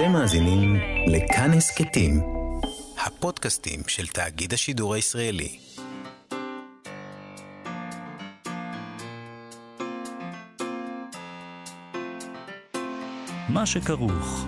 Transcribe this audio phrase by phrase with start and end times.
[0.00, 0.76] אתם מאזינים
[1.06, 2.20] לכאן הסכתים,
[3.06, 5.58] הפודקאסטים של תאגיד השידור הישראלי.
[13.48, 14.46] מה שכרוך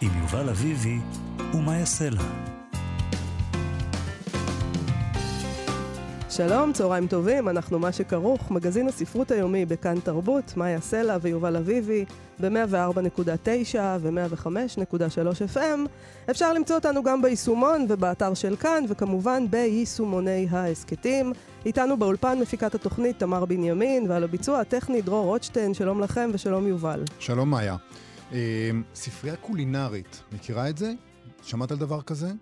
[0.00, 0.98] עם יובל אביבי
[1.54, 2.22] ומה יעשה לה.
[6.30, 12.04] שלום, צהריים טובים, אנחנו מה שכרוך, מגזין הספרות היומי בכאן תרבות, מאיה סלע ויובל אביבי,
[12.42, 15.88] ב-104.9 ו-105.3 FM.
[16.30, 21.32] אפשר למצוא אותנו גם ביישומון ובאתר של כאן, וכמובן ביישומוני ההסכתים.
[21.66, 27.04] איתנו באולפן מפיקת התוכנית תמר בנימין, ועל הביצוע הטכני דרור רוטשטיין, שלום לכם ושלום יובל.
[27.18, 27.76] שלום מאיה.
[28.32, 30.92] אה, ספרייה קולינרית, מכירה את זה?
[31.42, 32.32] שמעת על דבר כזה?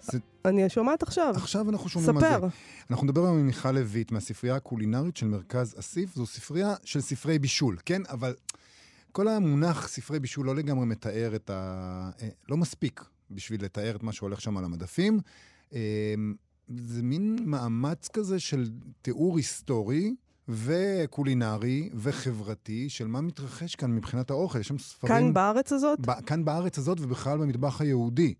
[0.00, 0.18] זה...
[0.44, 1.32] אני שומעת עכשיו.
[1.36, 2.34] עכשיו אנחנו שומעים ספר.
[2.34, 2.46] על זה.
[2.90, 6.14] אנחנו נדבר היום עם מיכל לויט מהספרייה הקולינרית של מרכז אסיף.
[6.14, 8.02] זו ספרייה של ספרי בישול, כן?
[8.10, 8.34] אבל
[9.18, 12.10] כל המונח ספרי בישול לא לגמרי מתאר את ה...
[12.22, 15.20] אה, לא מספיק בשביל לתאר את מה שהולך שם על המדפים.
[15.74, 16.14] אה,
[16.76, 18.70] זה מין מאמץ כזה של
[19.02, 20.14] תיאור היסטורי.
[20.48, 24.60] וקולינרי וחברתי של מה מתרחש כאן מבחינת האוכל.
[24.60, 25.14] יש שם ספרים...
[25.14, 26.00] כאן בארץ הזאת?
[26.00, 28.34] ב- כאן בארץ הזאת ובכלל במטבח היהודי.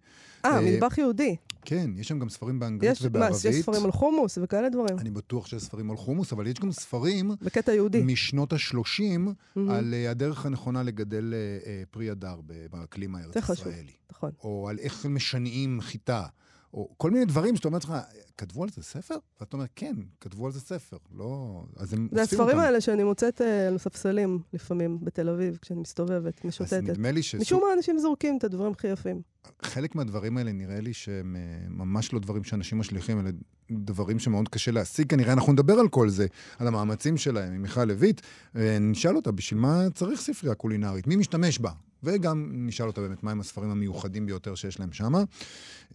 [0.44, 1.36] אה, מטבח יהודי.
[1.68, 3.44] כן, יש שם גם ספרים באנגלית יש, ובערבית.
[3.44, 4.98] מה, יש ספרים על חומוס וכאלה דברים?
[4.98, 7.30] אני בטוח שיש ספרים על חומוס, אבל יש גם ספרים...
[7.42, 8.02] בקטע יהודי.
[8.04, 9.60] משנות ה-30 mm-hmm.
[9.70, 13.92] על uh, הדרך הנכונה לגדל uh, uh, פרי הדר באקלים הארץ-ישראלי.
[14.10, 14.30] נכון.
[14.44, 16.26] או על איך משנעים חיטה.
[16.74, 17.94] או כל מיני דברים שאתה אומר לך,
[18.38, 19.14] כתבו על זה ספר?
[19.40, 20.96] ואתה אומר, כן, כתבו על זה ספר.
[21.14, 21.62] לא...
[21.76, 26.44] אז הם זה הספרים האלה שאני מוצאת על uh, ספסלים לפעמים בתל אביב, כשאני מסתובבת,
[26.44, 26.72] משוטטת.
[26.72, 27.34] אז נדמה לי ש...
[27.34, 29.22] משום מה אנשים זורקים את הדברים הכי יפים.
[29.62, 33.30] חלק מהדברים האלה נראה לי שהם uh, ממש לא דברים שאנשים משליכים, אלה
[33.70, 35.10] דברים שמאוד קשה להשיג.
[35.10, 36.26] כנראה אנחנו נדבר על כל זה,
[36.58, 38.20] על המאמצים שלהם עם מיכל לויט,
[38.54, 41.06] ונשאל אותה, בשביל מה צריך ספרייה קולינרית?
[41.06, 41.70] מי משתמש בה?
[42.02, 45.12] וגם נשאל אותה באמת מהם הספרים המיוחדים ביותר שיש להם שם.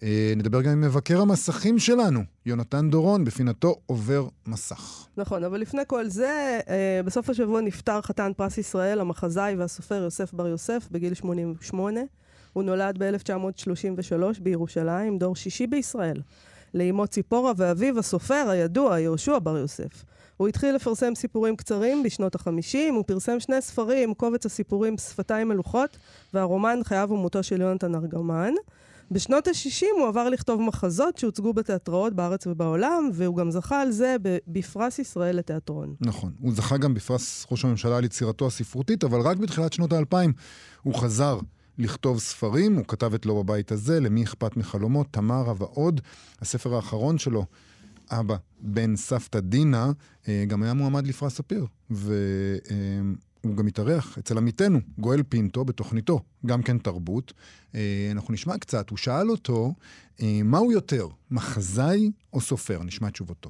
[0.04, 5.08] אה, נדבר גם עם מבקר המסכים שלנו, יונתן דורון, בפינתו עובר מסך.
[5.18, 10.34] נכון, אבל לפני כל זה, אה, בסוף השבוע נפטר חתן פרס ישראל, המחזאי והסופר יוסף
[10.34, 12.00] בר יוסף, בגיל 88.
[12.54, 16.22] הוא נולד ב-1933 בירושלים, דור שישי בישראל.
[16.74, 20.04] לאמו ציפורה ואביו הסופר הידוע, יהושע בר יוסף.
[20.38, 25.98] הוא התחיל לפרסם סיפורים קצרים בשנות ה-50, הוא פרסם שני ספרים, קובץ הסיפורים שפתיים מלוכות,
[26.34, 28.54] והרומן חייו ומותו של יונתן ארגמן.
[29.12, 34.16] בשנות ה-60 הוא עבר לכתוב מחזות שהוצגו בתיאטראות בארץ ובעולם, והוא גם זכה על זה
[34.48, 35.96] בפרס ישראל לתיאטרון.
[36.02, 36.32] נכון.
[36.40, 40.34] הוא זכה גם בפרס ראש הממשלה על יצירתו הספרותית, אבל רק בתחילת שנות האלפיים
[40.84, 41.40] הוא חזר
[41.78, 46.02] לכתוב ספרים, הוא כתב את לא בבית הזה, למי אכפת מחלומות, תמרה ועוד.
[46.42, 47.46] הספר האחרון שלו,
[48.12, 49.86] אבא, בן סבתא דינה,
[50.28, 51.66] אה, גם היה מועמד לפרס ספיר.
[51.90, 57.34] והוא גם התארח אצל עמיתנו, גואל פינטו, בתוכניתו, גם כן תרבות.
[57.76, 59.74] אה, אנחנו נשמע קצת, הוא שאל אותו,
[60.22, 62.84] אה, מה הוא יותר, מחזאי או סופר?
[62.86, 63.50] נשמע את תשובתו.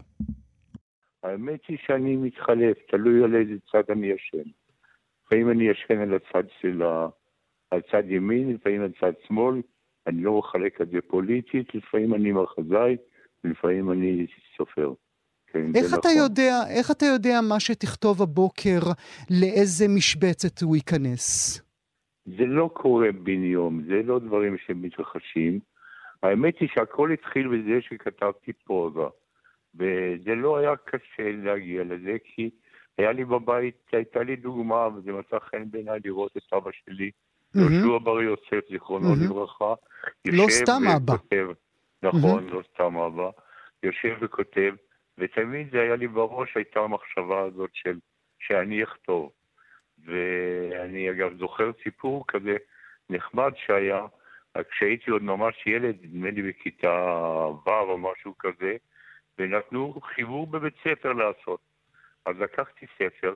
[1.24, 4.50] האמת היא שאני מתחלף, תלוי על איזה צד אני ישן.
[5.26, 7.08] לפעמים אני ישן על הצד של ה...
[7.72, 9.62] על צד ימין, לפעמים על צד שמאל,
[10.08, 12.98] אני לא מחלק את זה פוליטית, לפעמים אני מחזאי,
[13.44, 14.26] לפעמים אני
[14.58, 14.94] סופר.
[15.48, 16.12] כן, איך אתה נכון.
[16.24, 18.80] יודע, איך אתה יודע מה שתכתוב הבוקר,
[19.42, 21.62] לאיזה משבצת הוא ייכנס?
[22.26, 25.60] זה לא קורה בן יום, זה לא דברים שמתרחשים.
[26.24, 29.08] האמת היא שהכל התחיל בזה שכתבתי פרוזה,
[29.76, 32.50] וזה לא היה קשה להגיע לזה, כי
[32.98, 37.12] היה לי בבית, הייתה לי דוגמה, וזה מצא חן בעיניי לראות את אבא שלי
[37.56, 39.74] יהושע בר יוסף, זיכרונו לברכה.
[40.26, 41.14] לא סתם אבא.
[42.04, 43.30] נכון, לא סתם אבא.
[43.84, 44.76] יושב וכותב,
[45.18, 48.00] ותמיד זה היה לי בראש, הייתה המחשבה הזאת של
[48.40, 49.32] שאני אכתוב.
[50.06, 52.58] ואני אגב זוכר סיפור כזה
[53.10, 54.06] נחמד שהיה,
[54.70, 56.92] כשהייתי עוד ממש ילד, נדמה לי בכיתה
[57.66, 58.76] ו' או משהו כזה,
[59.40, 61.60] ונתנו חיבור בבית ספר לעשות.
[62.26, 63.34] אז לקחתי ספר,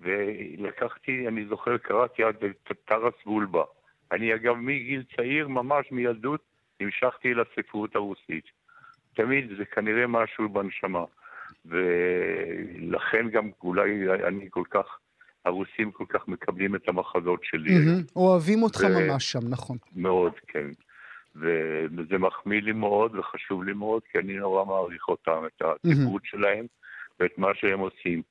[0.00, 2.36] ולקחתי, אני זוכר, קראתי עד
[2.84, 3.64] טרס בולבה.
[4.12, 6.53] אני אגב מגיל צעיר, ממש מילדות,
[6.84, 8.44] המשכתי לספרות הרוסית.
[9.14, 11.04] תמיד זה כנראה משהו בנשמה.
[11.66, 14.98] ולכן גם אולי אני כל כך,
[15.44, 17.76] הרוסים כל כך מקבלים את המחזות שלי.
[17.76, 18.12] Mm-hmm.
[18.16, 19.08] אוהבים אותך ו...
[19.08, 19.76] ממש שם, נכון.
[19.96, 20.68] מאוד, כן.
[21.36, 26.30] וזה מחמיא לי מאוד וחשוב לי מאוד, כי אני נורא מעריך אותם, את הסיפור mm-hmm.
[26.30, 26.66] שלהם
[27.20, 28.22] ואת מה שהם עושים.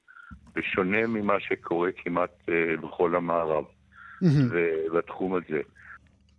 [0.56, 3.66] בשונה ממה שקורה כמעט uh, בכל המערב,
[4.94, 5.62] בתחום הזה.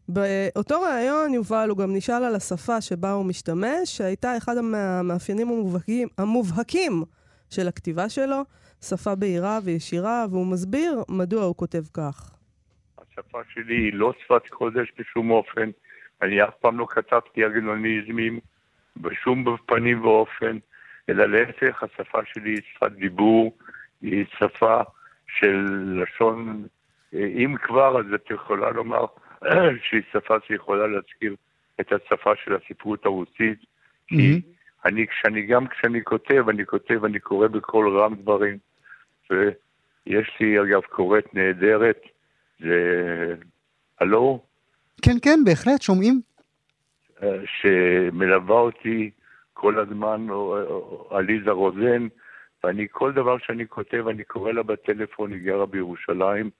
[0.08, 6.08] באותו ראיון, יובל, הוא גם נשאל על השפה שבה הוא משתמש, שהייתה אחד המאפיינים המובהקים,
[6.18, 7.02] המובהקים
[7.50, 8.42] של הכתיבה שלו,
[8.80, 12.34] שפה בהירה וישירה, והוא מסביר מדוע הוא כותב כך.
[12.98, 15.70] השפה שלי היא לא שפת קודש בשום אופן.
[16.22, 18.40] אני אף פעם לא כתבתי אגנוניזמים
[18.96, 20.58] בשום פנים ואופן,
[21.08, 23.56] אלא להפך, השפה שלי היא שפת דיבור,
[24.02, 24.82] היא שפה
[25.38, 25.66] של
[26.02, 26.66] לשון,
[27.12, 29.06] אם כבר, אז את יכולה לומר
[29.88, 31.34] שהיא שפה שיכולה להזכיר
[31.80, 33.58] את השפה של הספרות הרוסית,
[34.06, 34.40] כי
[34.84, 38.58] אני, כשאני, גם כשאני כותב, אני כותב, אני קורא בקול רם דברים,
[39.30, 42.00] ויש לי, אגב, קוראת נהדרת,
[42.60, 43.34] זה...
[44.00, 44.42] הלו?
[45.02, 46.20] כן, כן, בהחלט, שומעים.
[47.44, 49.10] שמלווה אותי
[49.52, 50.26] כל הזמן,
[51.10, 52.06] עליזה רוזן,
[52.64, 56.50] ואני, כל דבר שאני כותב, אני קורא לה בטלפון, היא גרה בירושלים,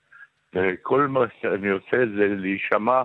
[0.54, 3.02] וכל מה שאני עושה זה להישמע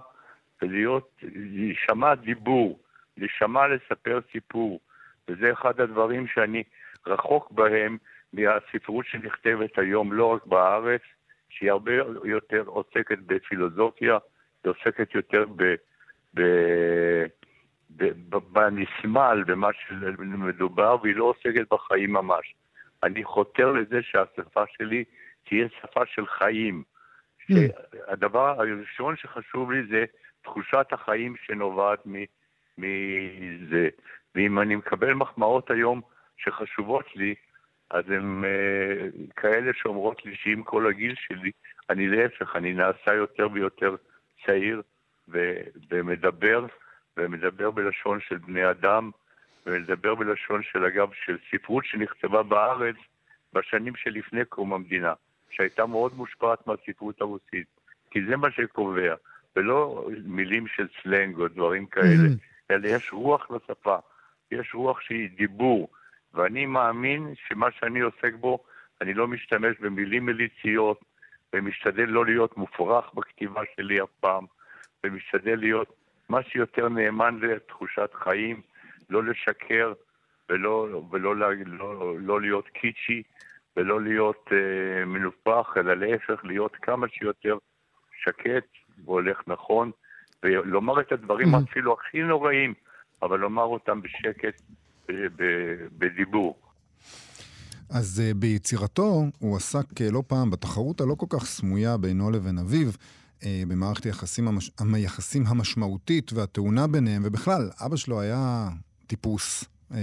[0.61, 2.79] ולהיות, להישמע דיבור,
[3.17, 4.79] להישמע לספר סיפור,
[5.27, 6.63] וזה אחד הדברים שאני
[7.07, 7.97] רחוק בהם
[8.33, 11.01] מהספרות שנכתבת היום, לא רק בארץ,
[11.49, 11.91] שהיא הרבה
[12.23, 14.17] יותר עוסקת בפילוסופיה,
[14.63, 15.75] היא עוסקת יותר ב...
[16.33, 16.41] ב
[18.29, 22.53] בנסמל, במה שמדובר, והיא לא עוסקת בחיים ממש.
[23.03, 25.03] אני חותר לזה שהשפה שלי
[25.43, 26.83] תהיה שפה של חיים.
[27.49, 27.53] Mm.
[28.07, 30.05] הדבר הראשון שחשוב לי זה
[30.41, 31.99] תחושת החיים שנובעת
[32.77, 33.89] מזה.
[34.35, 36.01] ואם אני מקבל מחמאות היום
[36.37, 37.35] שחשובות לי,
[37.89, 41.51] אז הן uh, כאלה שאומרות לי שעם כל הגיל שלי,
[41.89, 43.95] אני להפך, אני נעשה יותר ויותר
[44.45, 44.81] צעיר
[45.29, 45.61] ו-
[45.91, 46.65] ומדבר,
[47.17, 49.11] ומדבר בלשון של בני אדם,
[49.65, 52.95] ומדבר בלשון של, אגב, של ספרות שנכתבה בארץ
[53.53, 55.13] בשנים שלפני קום המדינה,
[55.49, 57.67] שהייתה מאוד מושפעת מהספרות הרוסית,
[58.11, 59.15] כי זה מה שקובע,
[59.55, 62.71] ולא מילים של סלנג או דברים כאלה, mm-hmm.
[62.71, 63.97] אלא יש רוח לשפה,
[64.51, 65.89] יש רוח שהיא דיבור,
[66.33, 68.59] ואני מאמין שמה שאני עוסק בו,
[69.01, 70.99] אני לא משתמש במילים מליציות,
[71.53, 74.45] ומשתדל לא להיות מופרך בכתיבה שלי אף פעם,
[75.03, 75.93] ומשתדל להיות
[76.29, 78.61] מה שיותר נאמן לתחושת חיים,
[79.09, 79.93] לא לשקר
[80.49, 83.23] ולא, ולא לא, לא, לא להיות קיצ'י
[83.79, 87.57] ולא להיות אה, מנופח, אלא להפך, להיות כמה שיותר
[88.23, 88.67] שקט
[89.05, 89.91] והולך נכון,
[90.43, 91.69] ולומר את הדברים mm-hmm.
[91.71, 92.73] אפילו הכי נוראים,
[93.21, 94.61] אבל לומר אותם בשקט,
[95.97, 96.59] בדיבור.
[97.89, 102.57] אז uh, ביצירתו הוא עסק uh, לא פעם בתחרות הלא כל כך סמויה בינו לבין
[102.57, 104.71] אביו, uh, במערכת היחסים, המש...
[104.93, 108.69] היחסים המשמעותית והטעונה ביניהם, ובכלל, אבא שלו היה
[109.07, 109.65] טיפוס.
[109.89, 109.93] Uh,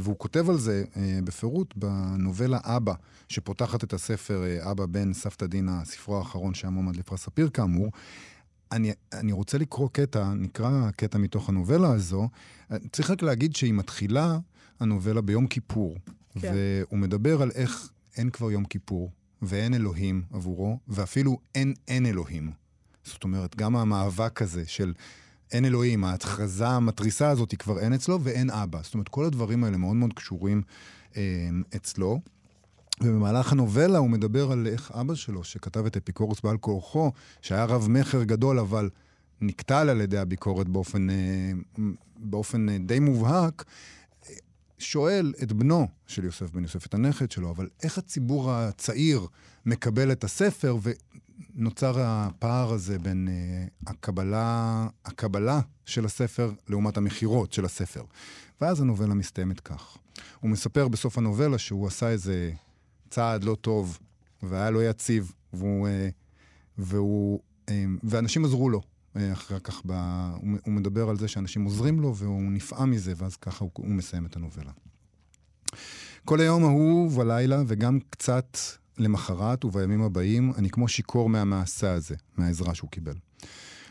[0.00, 2.94] והוא כותב על זה uh, בפירוט בנובלה אבא,
[3.28, 7.92] שפותחת את הספר uh, אבא בן סבתא דינה, ספרו האחרון שהיה מועמד לפרס ספיר כאמור.
[8.72, 12.28] אני, אני רוצה לקרוא קטע, נקרא קטע מתוך הנובלה הזו.
[12.92, 14.38] צריך רק להגיד שהיא מתחילה,
[14.80, 15.96] הנובלה, ביום כיפור.
[16.40, 16.52] כן.
[16.54, 19.10] והוא מדבר על איך אין כבר יום כיפור,
[19.42, 22.52] ואין אלוהים עבורו, ואפילו אין אין אלוהים.
[23.04, 24.92] זאת אומרת, גם המאבק הזה של
[25.52, 28.78] אין אלוהים, ההכרזה המתריסה הזאת היא כבר אין אצלו, ואין אבא.
[28.82, 30.62] זאת אומרת, כל הדברים האלה מאוד מאוד קשורים
[31.16, 32.20] אה, אצלו.
[33.00, 37.12] ובמהלך הנובלה הוא מדבר על איך אבא שלו, שכתב את אפיקורוס בעל כורחו,
[37.42, 38.90] שהיה רב-מכר גדול, אבל
[39.40, 41.52] נקטל על ידי הביקורת באופן, אה,
[42.16, 43.64] באופן אה, די מובהק,
[44.78, 49.26] שואל את בנו של יוסף בן יוסף, את הנכד שלו, אבל איך הציבור הצעיר
[49.66, 50.76] מקבל את הספר,
[51.56, 58.04] ונוצר הפער הזה בין uh, הקבלה, הקבלה של הספר לעומת המכירות של הספר.
[58.60, 59.96] ואז הנובלה מסתיימת כך.
[60.40, 62.52] הוא מספר בסוף הנובלה שהוא עשה איזה
[63.10, 63.98] צעד לא טוב,
[64.42, 65.90] והיה לא יציב, והוא, uh,
[66.78, 67.72] והוא, uh,
[68.02, 68.80] ואנשים עזרו לו.
[69.32, 69.92] אחר כך, ב...
[70.40, 74.36] הוא מדבר על זה שאנשים עוזרים לו והוא נפעם מזה, ואז ככה הוא, מסיים את
[74.36, 74.72] הנובלה.
[76.24, 78.56] כל היום ההוא בלילה, וגם קצת
[78.98, 83.14] למחרת ובימים הבאים, אני כמו שיכור מהמעשה הזה, מהעזרה שהוא קיבל.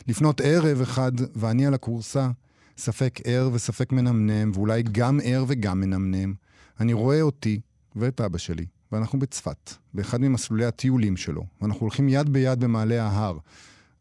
[0.08, 2.30] לפנות ערב אחד, ואני על הכורסה,
[2.78, 6.34] ספק ער וספק מנמנם, ואולי גם ער וגם מנמנם.
[6.80, 7.60] אני רואה אותי
[7.96, 13.38] ואת אבא שלי, ואנחנו בצפת, באחד ממסלולי הטיולים שלו, ואנחנו הולכים יד ביד במעלה ההר.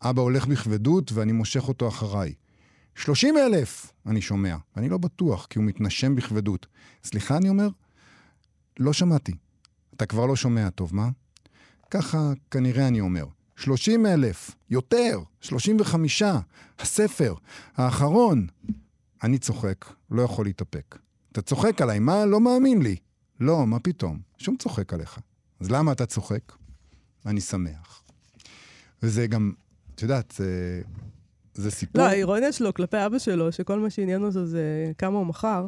[0.02, 2.34] אבא הולך בכבדות ואני מושך אותו אחריי.
[2.96, 3.94] שלושים אלף!
[4.06, 6.68] אני שומע, ואני לא בטוח, כי הוא מתנשם בכבדות.
[7.04, 7.70] סליחה, אני אומר?
[8.80, 9.34] לא שמעתי.
[10.02, 11.10] אתה כבר לא שומע טוב, מה?
[11.92, 13.26] ככה כנראה אני אומר.
[13.56, 16.40] שלושים אלף, יותר, שלושים וחמישה,
[16.80, 17.34] הספר,
[17.76, 18.48] האחרון.
[19.24, 20.98] אני צוחק, לא יכול להתאפק.
[21.32, 22.26] אתה צוחק עליי, מה?
[22.26, 22.96] לא מאמין לי.
[23.40, 24.20] לא, מה פתאום?
[24.38, 25.20] שום צוחק עליך.
[25.60, 26.52] אז למה אתה צוחק?
[27.26, 28.04] אני שמח.
[29.04, 29.52] וזה גם
[29.96, 30.82] את יודעת, זה,
[31.54, 32.02] זה סיפור...
[32.02, 35.68] לא, האירוניה שלו כלפי אבא שלו, שכל מה שעניין אותו זה כמה הוא מכר.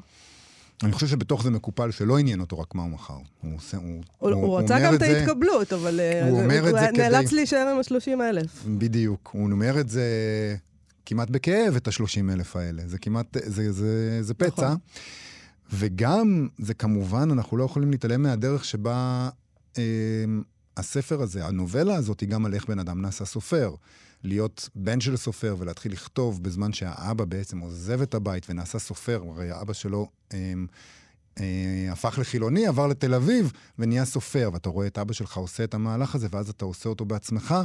[0.84, 3.18] אני חושב שבתוך זה מקופל שלא עניין אותו רק מה הוא מכר.
[3.42, 3.86] הוא, עושה, הוא,
[4.18, 7.28] הוא, הוא, הוא רצה גם את ההתקבלות, אבל הוא, זה, אומר הוא את זה נאלץ
[7.28, 7.36] כדי...
[7.36, 8.64] להישאר עם ה-30 אלף.
[8.68, 9.30] בדיוק.
[9.34, 10.06] הוא אומר את זה
[11.06, 12.84] כמעט בכאב, את ה-30 אלף האלה.
[12.86, 14.66] זה כמעט, זה, זה, זה פצע.
[14.66, 14.78] נכון.
[15.74, 19.30] וגם, זה כמובן, אנחנו לא יכולים להתעלם מהדרך שבה
[19.78, 19.84] אה,
[20.78, 23.76] הספר הזה, הנובלה הזאת, היא גם על איך בן אדם נעשה סופר.
[24.24, 29.52] להיות בן של סופר ולהתחיל לכתוב בזמן שהאבא בעצם עוזב את הבית ונעשה סופר, הרי
[29.52, 30.54] האבא שלו אה,
[31.40, 35.74] אה, הפך לחילוני, עבר לתל אביב ונהיה סופר, ואתה רואה את אבא שלך עושה את
[35.74, 37.56] המהלך הזה, ואז אתה עושה אותו בעצמך.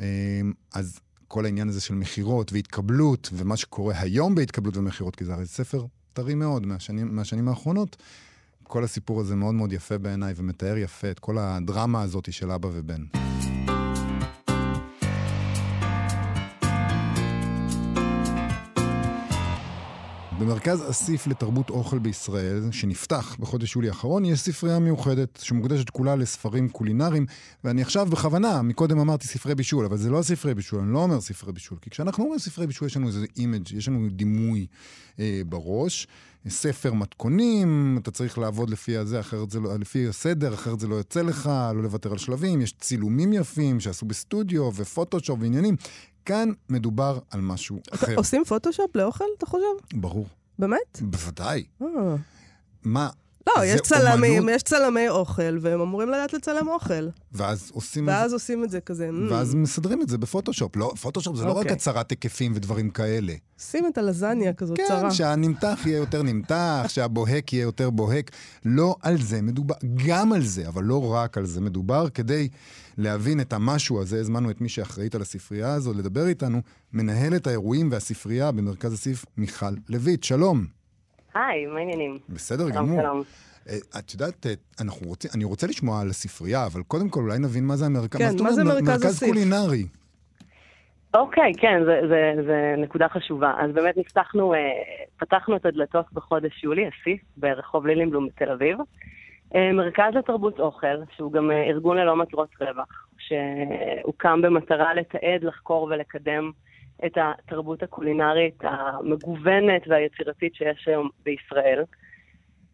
[0.00, 0.40] אה,
[0.74, 0.98] אז
[1.28, 5.86] כל העניין הזה של מכירות והתקבלות, ומה שקורה היום בהתקבלות ומכירות, כי זה הרי ספר
[6.12, 7.96] טרי מאוד מהשנים, מהשנים האחרונות,
[8.62, 12.68] כל הסיפור הזה מאוד מאוד יפה בעיניי ומתאר יפה את כל הדרמה הזאת של אבא
[12.72, 13.31] ובן.
[20.38, 26.68] במרכז אסיף לתרבות אוכל בישראל, שנפתח בחודש יולי האחרון, יש ספרייה מיוחדת שמוקדשת כולה לספרים
[26.68, 27.26] קולינריים,
[27.64, 31.20] ואני עכשיו בכוונה, מקודם אמרתי ספרי בישול, אבל זה לא ספרי בישול, אני לא אומר
[31.20, 34.66] ספרי בישול, כי כשאנחנו אומרים ספרי בישול יש לנו איזה image, יש לנו דימוי
[35.20, 36.06] אה, בראש.
[36.48, 40.94] ספר מתכונים, אתה צריך לעבוד לפי הזה, אחרת זה לא, לפי הסדר, אחרת זה לא
[40.94, 45.76] יוצא לך, לא לוותר על שלבים, יש צילומים יפים שעשו בסטודיו ופוטושופ ועניינים.
[46.24, 48.14] כאן מדובר על משהו אחר.
[48.16, 49.94] עושים פוטושופ לאוכל, אתה חושב?
[49.94, 50.26] ברור.
[50.58, 51.00] באמת?
[51.00, 51.64] בוודאי.
[51.82, 51.86] אה.
[52.84, 53.08] מה,
[53.46, 57.08] לא, יש צלמים, יש צלמי אוכל, והם אמורים לדעת לצלם אוכל.
[57.32, 58.36] ואז עושים ואז זה...
[58.36, 59.10] עושים את זה כזה.
[59.30, 60.76] ואז מסדרים את זה בפוטושופ.
[60.76, 61.46] לא, פוטושופ זה okay.
[61.46, 61.72] לא רק אוקיי.
[61.72, 63.34] הצהרת היקפים ודברים כאלה.
[63.58, 65.02] שים את הלזניה כזאת כן, צרה.
[65.02, 68.30] כן, שהנמתח יהיה יותר נמתח, שהבוהק יהיה יותר בוהק.
[68.64, 69.74] לא על זה מדובר,
[70.06, 72.08] גם על זה, אבל לא רק על זה מדובר.
[72.08, 72.48] כדי
[72.98, 76.60] להבין את המשהו הזה, הזמנו את מי שאחראית על הספרייה הזו לדבר איתנו,
[76.92, 80.24] מנהלת האירועים והספרייה במרכז הסיף, מיכל לויט.
[80.24, 80.81] שלום.
[81.34, 82.18] היי, מה העניינים?
[82.28, 83.00] בסדר גמור.
[83.00, 83.22] שלום.
[83.98, 84.46] את יודעת,
[84.80, 88.18] אנחנו רוצים, אני רוצה לשמוע על הספרייה, אבל קודם כל אולי נבין מה זה המרכז.
[88.18, 89.28] כן, מה, מה זה מרכז מרכז הסיף?
[89.28, 89.86] קולינרי.
[91.14, 91.82] אוקיי, כן,
[92.46, 93.54] זו נקודה חשובה.
[93.58, 94.58] אז באמת נפתחנו, אה,
[95.16, 98.78] פתחנו את הדלתות בחודש יולי, הסיף, ברחוב לילינבלום בתל אביב.
[99.54, 105.82] אה, מרכז לתרבות אוכל, שהוא גם אה, ארגון ללא מטרות רווח, שהוקם במטרה לתעד, לחקור
[105.82, 106.50] ולקדם
[107.06, 111.84] את התרבות הקולינרית המגוונת והיצירתית שיש היום בישראל.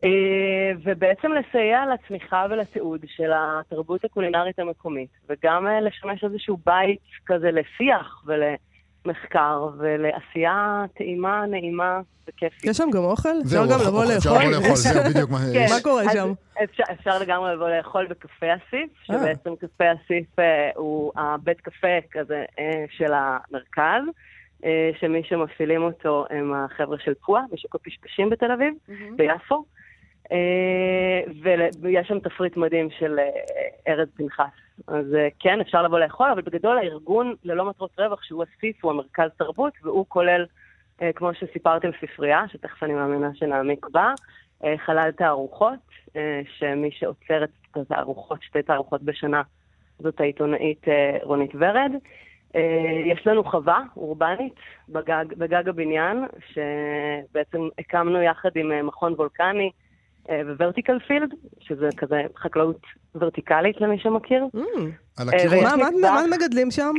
[0.04, 8.22] אה, ובעצם לסייע לצמיחה ולתיעוד של התרבות הקולינרית המקומית, וגם לשמש איזשהו בית כזה לשיח
[9.08, 12.64] ולמחקר ולעשייה טעימה, נעימה וכיפית.
[12.64, 13.28] יש שם גם אוכל?
[13.44, 14.50] אפשר גם לבוא אפשר לאכול?
[14.50, 15.38] לבוא לאכול, זהו בדיוק מה...
[15.54, 16.32] כן, מה קורה שם?
[16.64, 22.44] אפשר, אפשר לגמרי לבוא לאכול בקפה אסיף, שבעצם קפה אסיף אה, הוא הבית קפה כזה
[22.58, 24.02] אה, של המרכז.
[24.64, 28.74] אה, שמי שמפעילים אותו הם החבר'ה של פועה, בשוק הפשפשים בתל אביב,
[29.16, 29.64] ביפו.
[30.32, 31.32] אה,
[31.80, 34.67] ויש שם תפריט מדהים של אה, ארז פנחס.
[34.86, 38.92] אז אה, כן, אפשר לבוא לאכול, אבל בגדול הארגון ללא מטרות רווח, שהוא אסיף, הוא
[38.92, 40.46] המרכז תרבות, והוא כולל,
[41.14, 44.12] כמו שסיפרתם, ספרייה, שתכף אני מאמינה שנעמיק בה,
[44.76, 45.78] חלל תערוכות,
[46.58, 49.42] שמי שעוצר את התערוכות, שתי תערוכות בשנה,
[49.98, 50.86] זאת העיתונאית
[51.22, 51.92] רונית ורד.
[53.04, 54.54] יש לנו חווה אורבנית
[54.88, 59.70] בגג, בגג הבניין, שבעצם הקמנו יחד עם מכון וולקני,
[60.58, 62.80] וורטיקל פילד, שזה כזה חקלאות
[63.14, 64.44] ורטיקלית למי שמכיר.
[65.16, 65.64] על הקירות.
[66.00, 66.92] מה מגדלים שם?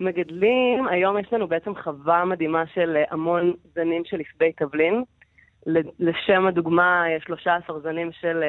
[0.00, 5.02] מגדלים, היום יש לנו בעצם חווה מדהימה של המון זנים של עשבי תבלין.
[5.98, 8.42] לשם הדוגמה, 13 זנים של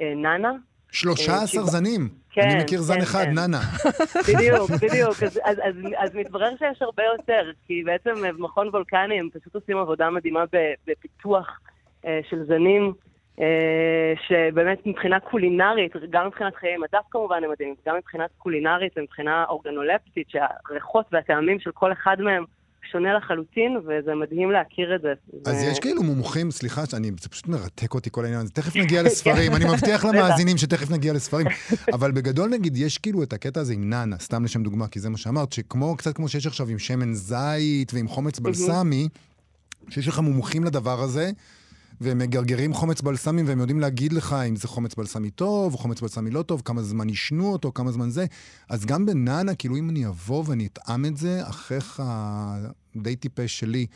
[0.00, 0.52] נאנה.
[0.92, 2.08] 13 זנים?
[2.30, 3.34] כן, אני מכיר זן כן, אחד, כן.
[3.34, 3.60] נאנה.
[4.28, 5.22] בדיוק, בדיוק.
[5.22, 9.76] אז, אז, אז, אז מתברר שיש הרבה יותר, כי בעצם מכון וולקני, הם פשוט עושים
[9.76, 10.44] עבודה מדהימה
[10.86, 11.60] בפיתוח
[12.06, 12.92] אה, של זנים.
[14.28, 20.30] שבאמת מבחינה קולינרית, גם מבחינת חיי מדף כמובן הם מדהימים, גם מבחינת קולינרית ומבחינה אורגנולפטית,
[20.30, 22.44] שהריחות והטעמים של כל אחד מהם
[22.90, 25.12] שונה לחלוטין, וזה מדהים להכיר את זה.
[25.46, 29.02] אז יש כאילו מומחים, סליחה, שאני, זה פשוט מרתק אותי כל העניין הזה, תכף נגיע
[29.02, 31.46] לספרים, אני מבטיח למאזינים שתכף נגיע לספרים,
[31.92, 35.10] אבל בגדול נגיד, יש כאילו את הקטע הזה עם נאנה, סתם לשם דוגמה, כי זה
[35.10, 39.08] מה שאמרת, שכמו, קצת כמו שיש עכשיו עם שמן זית ועם חומץ בלסמי,
[39.88, 41.30] שיש לך מומחים לדבר הזה,
[42.00, 46.00] והם מגרגרים חומץ בלסמים, והם יודעים להגיד לך אם זה חומץ בלסמי טוב, או חומץ
[46.00, 48.24] בלסמי לא טוב, כמה זמן ישנו אותו, כמה זמן זה.
[48.70, 52.02] אז גם בנאנה, כאילו אם אני אבוא ואני אטעם את זה, אחיך
[52.96, 53.86] די טיפש שלי,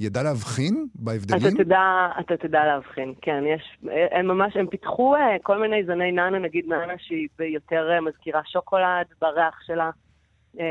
[0.00, 1.54] ידע להבחין בהבדלים?
[1.54, 3.44] אתה תדע, אתה תדע להבחין, כן.
[3.46, 3.78] יש,
[4.12, 8.40] הם ממש, הם פיתחו אה, כל מיני זני נאנה, נגיד נאנה שהיא יותר אה, מזכירה
[8.44, 9.90] שוקולד בריח שלה.
[10.60, 10.64] אה,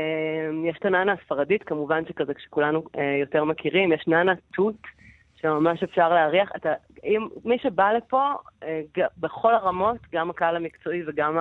[0.70, 2.84] יש את הנאנה הספרדית, כמובן שכזה, כשכולנו
[3.20, 4.76] יותר מכירים, יש נאנה תות.
[5.44, 6.48] שממש אפשר להריח.
[6.56, 6.72] אתה,
[7.04, 8.32] אם, מי שבא לפה,
[8.62, 8.80] אה,
[9.18, 11.38] בכל הרמות, גם הקהל המקצועי וגם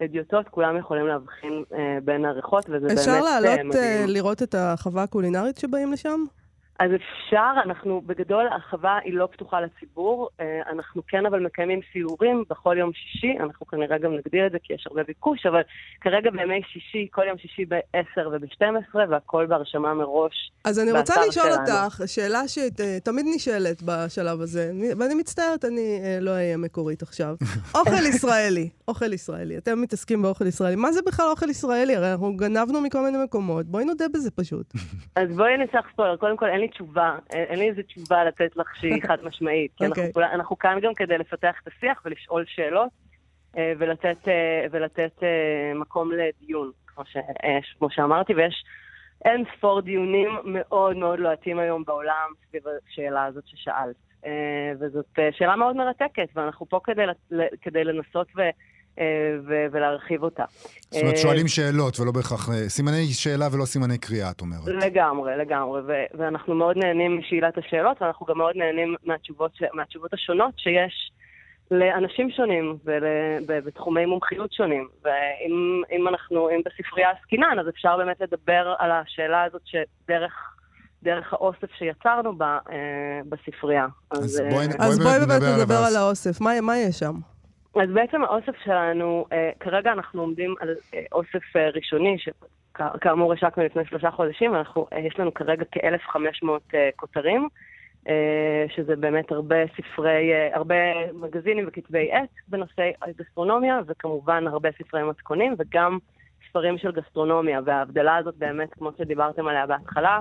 [0.00, 2.98] האדיוטות, כולם יכולים להבחין אה, בין הריחות, וזה באמת מדהים.
[2.98, 3.74] אפשר לעלות.
[4.06, 6.24] לראות את החווה הקולינרית שבאים לשם?
[6.80, 12.44] אז אפשר, אנחנו בגדול, החווה היא לא פתוחה לציבור, אה, אנחנו כן אבל מקיימים סיורים
[12.50, 15.60] בכל יום שישי, אנחנו כנראה גם נגדיר את זה כי יש הרבה ביקוש, אבל
[16.00, 20.52] כרגע בימי שישי, כל יום שישי ב-10 וב-12, והכל בהרשמה מראש.
[20.64, 21.84] אז אני רוצה לשאול שלנו.
[21.84, 27.34] אותך, שאלה שתמיד נשאלת בשלב הזה, ואני מצטערת, אני אה, לא אהיה מקורית עכשיו.
[27.78, 30.76] אוכל ישראלי, אוכל ישראלי, אתם מתעסקים באוכל ישראלי.
[30.76, 31.96] מה זה בכלל אוכל ישראלי?
[31.96, 34.72] הרי אנחנו גנבנו מכל מיני מקומות, בואי נודה בזה פשוט.
[35.16, 38.76] אז בואי נצטרך ספוילר, קודם כל אין לי תשובה, אין לי איזה תשובה לתת לך
[38.76, 39.72] שהיא חד משמעית.
[39.76, 39.86] כי okay.
[39.86, 40.24] אנחנו, אוקיי.
[40.34, 42.90] אנחנו כאן גם כדי לפתח את השיח ולשאול שאלות
[43.56, 47.16] אה, ולתת, אה, ולתת אה, מקום לדיון, כמו, ש,
[47.78, 48.64] כמו שאמרתי, ויש
[49.24, 53.96] אין ספור דיונים מאוד מאוד לוהטים היום בעולם סביב השאלה הזאת ששאלת.
[54.80, 57.02] וזאת שאלה מאוד מרתקת, ואנחנו פה כדי,
[57.62, 58.40] כדי לנסות ו...
[58.98, 59.04] אה,
[59.46, 60.44] ו- ולהרחיב אותה.
[60.90, 64.66] זאת אומרת, שואלים שאלות ולא בהכרח, אה, סימני שאלה ולא סימני קריאה, את אומרת.
[64.66, 70.54] לגמרי, לגמרי, ו- ואנחנו מאוד נהנים משאלת השאלות, ואנחנו גם מאוד נהנים מהתשובות, מהתשובות השונות
[70.58, 71.12] שיש
[71.70, 72.76] לאנשים שונים
[73.46, 74.88] ובתחומי מומחיות שונים.
[75.04, 80.32] ואם אנחנו, אם בספרייה עסקינן, אז אפשר באמת לדבר על השאלה הזאת שדרך...
[81.02, 82.56] דרך האוסף שיצרנו אה,
[83.28, 83.86] בספרייה.
[84.10, 86.40] אז, אז בואי, בואי, אז בואי באמת נדבר על האוסף.
[86.40, 87.14] מה, מה יש שם?
[87.74, 93.64] אז בעצם האוסף שלנו, אה, כרגע אנחנו עומדים על אה, אוסף אה, ראשוני, שכאמור השקנו
[93.64, 94.52] לפני שלושה חודשים,
[94.92, 97.48] ויש לנו כרגע כ-1,500 כותרים,
[98.76, 100.74] שזה באמת הרבה ספרי, הרבה
[101.12, 105.98] מגזינים וכתבי עת בנושאי גסטרונומיה, וכמובן הרבה ספרי מתכונים, וגם
[106.48, 110.20] ספרים של גסטרונומיה, וההבדלה הזאת באמת, כמו שדיברתם עליה בהתחלה,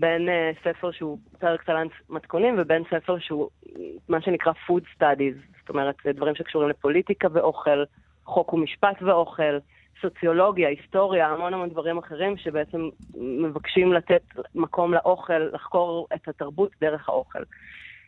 [0.00, 3.48] בין uh, ספר שהוא פר אקסלנס מתכונים ובין ספר שהוא
[4.08, 7.84] מה שנקרא food studies, זאת אומרת, דברים שקשורים לפוליטיקה ואוכל,
[8.24, 9.58] חוק ומשפט ואוכל,
[10.00, 14.22] סוציולוגיה, היסטוריה, המון המון דברים אחרים שבעצם מבקשים לתת
[14.54, 17.42] מקום לאוכל, לחקור את התרבות דרך האוכל.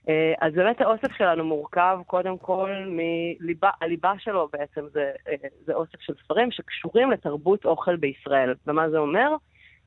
[0.08, 5.74] אה, אז באמת האוסף שלנו מורכב קודם כל מליבה, הליבה שלו בעצם זה, אה, זה
[5.74, 8.54] אוסף של ספרים שקשורים לתרבות אוכל בישראל.
[8.66, 9.36] ומה זה אומר?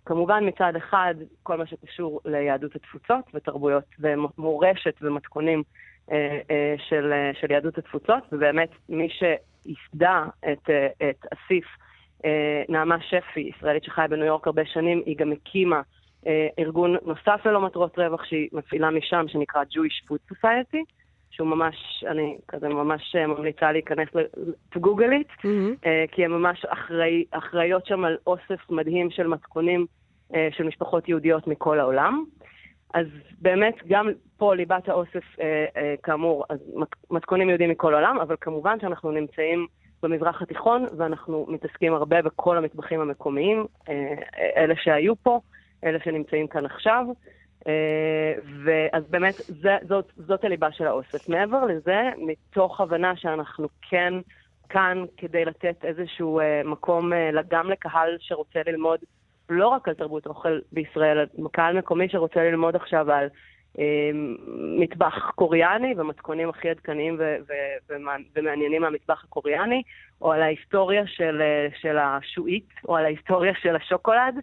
[0.06, 5.64] כמובן מצד אחד כל מה שקשור ליהדות התפוצות ותרבויות ומורשת ומתכונים
[6.12, 10.70] אה, אה, של, אה, של יהדות התפוצות, ובאמת מי שייסדה את,
[11.10, 11.66] את אסיף,
[12.70, 15.82] נעמה שפי, ישראלית שחיה בניו יורק הרבה שנים, היא גם הקימה
[16.60, 20.84] ארגון נוסף ללא מטרות רווח שהיא מפעילה משם, שנקרא Jewish Food Society,
[21.36, 24.08] שהוא ממש, אני כזה ממש ממליצה להיכנס,
[24.76, 25.88] it, mm-hmm.
[26.12, 29.86] כי הן ממש אחראי, אחראיות שם על אוסף מדהים של מתכונים
[30.52, 32.24] של משפחות יהודיות מכל העולם.
[32.94, 33.08] אז
[33.42, 36.60] באמת, גם פה ליבת האוסף, אה, אה, כאמור, אז
[37.12, 39.68] מתכונים יהודים מכל העולם, אבל כמובן שאנחנו נמצאים
[40.04, 44.14] במזרח התיכון, ואנחנו מתעסקים הרבה בכל המטבחים המקומיים, אה,
[44.58, 45.40] אלה שהיו פה,
[45.84, 47.06] אלה שנמצאים כאן עכשיו.
[47.68, 51.30] אה, ואז באמת, זה, זאת, זאת הליבה של האוסף.
[51.30, 54.14] מעבר לזה, מתוך הבנה שאנחנו כן
[54.70, 59.00] כאן כדי לתת איזשהו אה, מקום אה, גם לקהל שרוצה ללמוד
[59.50, 63.28] לא רק על תרבות אוכל בישראל, על קהל מקומי שרוצה ללמוד עכשיו על
[64.80, 67.94] מטבח קוריאני ומתכונים הכי עדכניים ו- ו-
[68.36, 69.82] ומעניינים מהמטבח הקוריאני,
[70.22, 71.42] או על ההיסטוריה של,
[71.82, 74.36] של השועית, או על ההיסטוריה של השוקולד,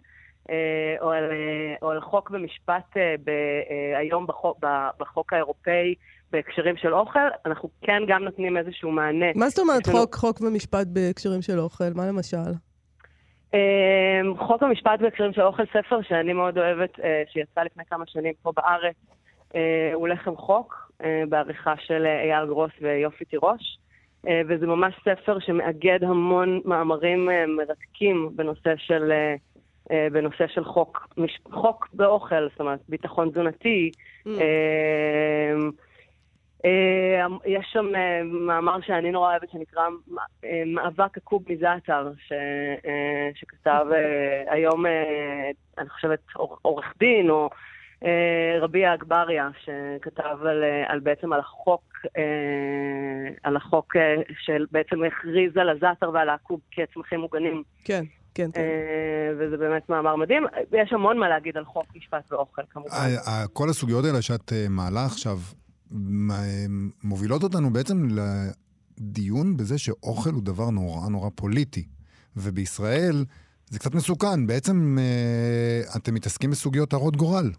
[1.01, 4.57] או על, אה, או על חוק ומשפט אה, ב, אה, היום בחוק,
[4.99, 5.95] בחוק האירופאי.
[6.31, 9.25] בהקשרים של אוכל, אנחנו כן גם נותנים איזשהו מענה.
[9.35, 11.83] מה זאת אומרת חוק, חוק ומשפט בהקשרים של אוכל?
[11.95, 12.51] מה למשל?
[14.37, 18.51] חוק המשפט בהקשרים של אוכל ספר, שאני מאוד אוהבת, אה, שיצא לפני כמה שנים פה
[18.55, 18.95] בארץ,
[19.55, 23.77] אה, הוא לחם חוק, אה, בעריכה של אייל גרוס ויופי תירוש.
[24.47, 29.11] וזה ממש ספר שמאגד המון מאמרים מרתקים בנושא של,
[30.11, 31.07] בנושא של חוק,
[31.51, 33.91] חוק באוכל, זאת אומרת, ביטחון תזונתי.
[34.27, 34.29] Mm.
[36.65, 39.83] אה, יש שם אה, מאמר שאני נורא אוהבת שנקרא
[40.45, 42.11] אה, מאבק הקוב מזעתר,
[43.33, 43.85] שכתב
[44.47, 44.85] היום,
[45.77, 46.19] אני חושבת,
[46.61, 47.49] עורך דין, או
[48.61, 51.83] רבי אגבריה, שכתב על, על בעצם על החוק,
[53.43, 53.93] על החוק
[54.45, 57.63] שבעצם הכריז על הזעתר ועל העקוב כצמחים מוגנים.
[57.85, 58.03] כן.
[58.33, 58.61] כן, כן.
[59.39, 60.43] וזה באמת מאמר מדהים.
[60.71, 63.15] יש המון מה להגיד על חוק משפט ואוכל, כמובן.
[63.53, 65.39] כל הסוגיות האלה שאת מעלה עכשיו,
[67.03, 71.83] מובילות אותנו בעצם לדיון בזה שאוכל הוא דבר נורא נורא פוליטי.
[72.37, 73.25] ובישראל
[73.69, 77.51] זה קצת מסוכן, בעצם אה, אתם מתעסקים בסוגיות הרות גורל.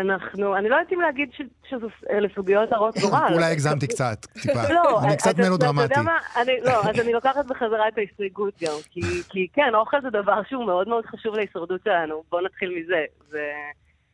[0.00, 1.30] אנחנו, אני לא יודעת אם להגיד
[1.68, 3.32] שאלה סוגיות הרות גורל.
[3.32, 4.72] אולי הגזמתי קצת, טיפה.
[4.72, 5.84] לא, אני קצת מלודרמטי.
[5.84, 6.18] אתה יודע מה,
[6.64, 8.72] לא, אז אני לוקחת בחזרה את ההסתייגות גם,
[9.28, 13.04] כי כן, אוכל זה דבר שהוא מאוד מאוד חשוב להישרדות שלנו, בואו נתחיל מזה.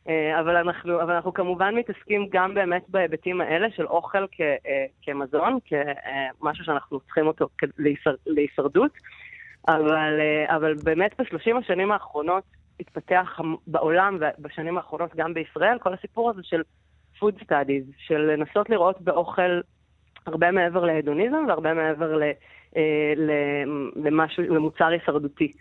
[0.09, 4.85] אה, אבל אנחנו, אבל אנחנו כמובן מתעסקים גם באמת בהיבטים האלה של אוכל כ, אה,
[5.01, 7.47] כמזון, כמשהו שאנחנו צריכים אותו
[8.27, 8.91] להישרדות.
[9.67, 12.43] אבל, אה, אבל באמת בשלושים השנים האחרונות
[12.79, 16.61] התפתח בעולם ובשנים האחרונות גם בישראל כל הסיפור הזה של
[17.19, 19.61] food studies, של לנסות לראות באוכל
[20.25, 22.23] הרבה מעבר להדוניזם והרבה מעבר ל,
[23.95, 25.51] למשהו, למוצר הישרדותי.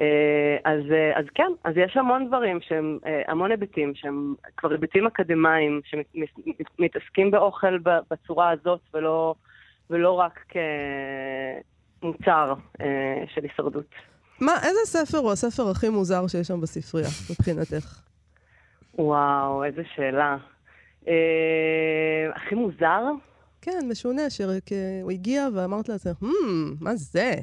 [0.00, 4.70] אה, אז, אה, אז כן, אז יש המון דברים שהם, אה, המון היבטים שהם כבר
[4.70, 7.78] היבטים אקדמיים, שמתעסקים באוכל
[8.10, 9.34] בצורה הזאת ולא,
[9.90, 10.44] ולא רק
[12.00, 12.54] כמוצר
[13.34, 13.94] של הישרדות.
[14.40, 18.00] מה, איזה ספר הוא הספר הכי מוזר שיש שם בספרייה, מבחינתך?
[18.98, 20.36] וואו, איזה שאלה.
[22.34, 23.02] הכי מוזר?
[23.64, 26.26] כן, משונה, שהוא הגיע ואמרת לעצמך, hmm,
[26.80, 27.34] מה זה?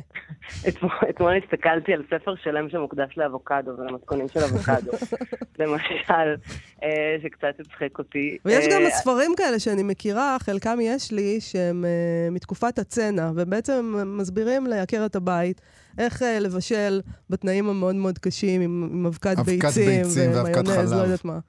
[1.10, 4.92] אתמול הסתכלתי על ספר שלם שמוקדש לאבוקדו ולמתכונים של אבוקדו.
[5.60, 6.36] למשל,
[6.84, 8.38] אה, שקצת הצחיק אותי.
[8.46, 13.96] ויש גם אה, ספרים כאלה שאני מכירה, חלקם יש לי, שהם אה, מתקופת הצנע, ובעצם
[14.06, 15.62] מסבירים לעקרת הבית
[15.98, 20.02] איך לבשל בתנאים המאוד מאוד קשים, עם אבקת ביצים,
[20.36, 21.40] ומיונז, לא יודעת מה.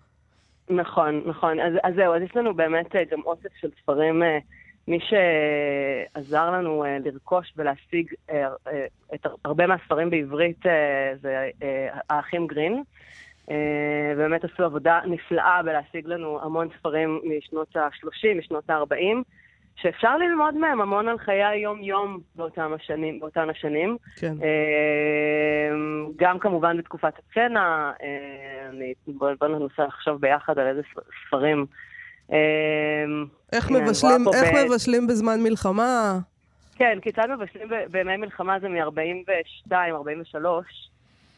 [0.71, 1.61] נכון, נכון.
[1.61, 4.23] אז, אז זהו, אז יש לנו באמת גם אוסף של ספרים
[4.89, 10.63] מי שעזר לנו אה, לרכוש ולהשיג אה, אה, את הרבה מהספרים בעברית
[11.21, 11.51] זה
[12.11, 12.83] האחים גרין.
[14.17, 19.17] באמת עשו עבודה נפלאה בלהשיג לנו המון ספרים משנות ה-30, משנות ה-40,
[19.77, 23.97] שאפשר ללמוד מהם המון על חיי היום-יום באותם השנים, באותן השנים.
[24.17, 24.35] כן.
[26.17, 27.91] גם כמובן בתקופת הצנע,
[29.07, 30.83] בואו ננסה לחשוב ביחד על איזה
[31.27, 31.67] ספרים
[32.31, 32.37] אמ,
[33.53, 36.19] איך מבשלים, איך מבשלים בזמן מלחמה?
[36.75, 40.91] כן, כיצד מבשלים בימי מלחמה זה מ-42, 43,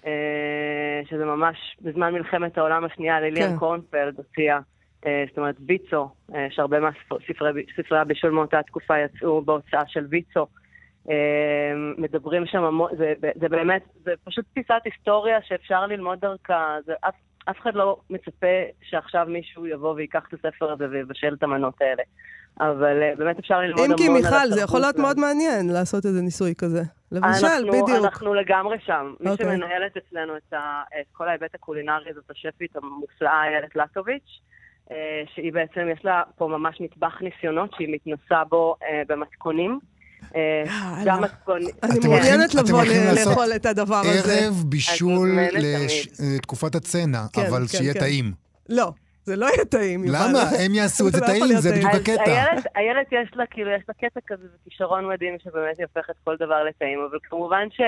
[0.07, 3.59] אה, שזה ממש בזמן מלחמת העולם השנייה, ליליאן כן.
[3.59, 4.59] קורנפלד הוציאה,
[5.07, 10.47] אה, זאת אומרת ויצו, אה, שהרבה מהספרי הבישול מאותה תקופה יצאו בהוצאה של ויצו.
[11.99, 17.15] מדברים שם המון, זה, זה באמת, זה פשוט תפיסת היסטוריה שאפשר ללמוד דרכה, זה אף
[17.51, 22.03] אף אחד לא מצפה שעכשיו מישהו יבוא ויקח את הספר הזה ויבשל את המנות האלה.
[22.61, 24.11] אבל uh, באמת אפשר ללמוד המון על התרבות.
[24.11, 26.83] אם כי מיכל, זה יכול להיות מאוד מעניין לעשות איזה ניסוי כזה.
[27.13, 28.05] לבשל, בדיוק.
[28.05, 29.15] אנחנו לגמרי שם.
[29.15, 29.25] Okay.
[29.25, 29.47] מי אוקיי.
[29.47, 34.41] שמנהלת אצלנו את, ה, את כל ההיבט הקולינרי זאת השפית המופלאה איילת לטוביץ',
[34.89, 34.93] uh,
[35.35, 39.79] שהיא בעצם, יש לה פה ממש מטבח ניסיונות שהיא מתנסה בו uh, במתכונים.
[40.37, 41.61] אה, גם מתכון...
[41.83, 42.83] אני מעוניינת לבוא
[43.15, 44.35] לאכול את הדבר הזה.
[44.35, 45.39] ערב בישול
[46.37, 48.01] לתקופת הצנע, כן, אבל כן, שיהיה כן.
[48.01, 48.33] טעים.
[48.69, 48.93] לא.
[49.25, 50.05] זה לא יהיה טעים.
[50.07, 50.43] למה?
[50.65, 52.33] הם יעשו את זה לא טעים, זה בדיוק הקטע.
[52.77, 56.37] איילת יש לה, כאילו, יש לה קטע כזה, זה כישרון מדהים שבאמת יהפך את כל
[56.37, 57.81] דבר לטעים, אבל כמובן ש...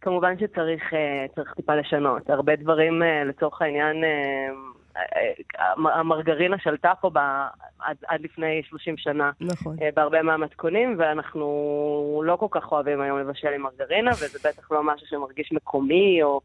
[0.00, 2.30] כמובן שצריך uh, טיפה לשנות.
[2.30, 3.96] הרבה דברים, לצורך העניין,
[5.78, 7.18] המרגרינה שלטה פה ב,
[7.78, 9.30] עד, עד לפני 30 שנה.
[9.40, 9.76] נכון.
[9.82, 14.82] אה, בהרבה מהמתכונים, ואנחנו לא כל כך אוהבים היום לבשל עם מרגרינה, וזה בטח לא
[14.82, 16.40] משהו שמרגיש מקומי או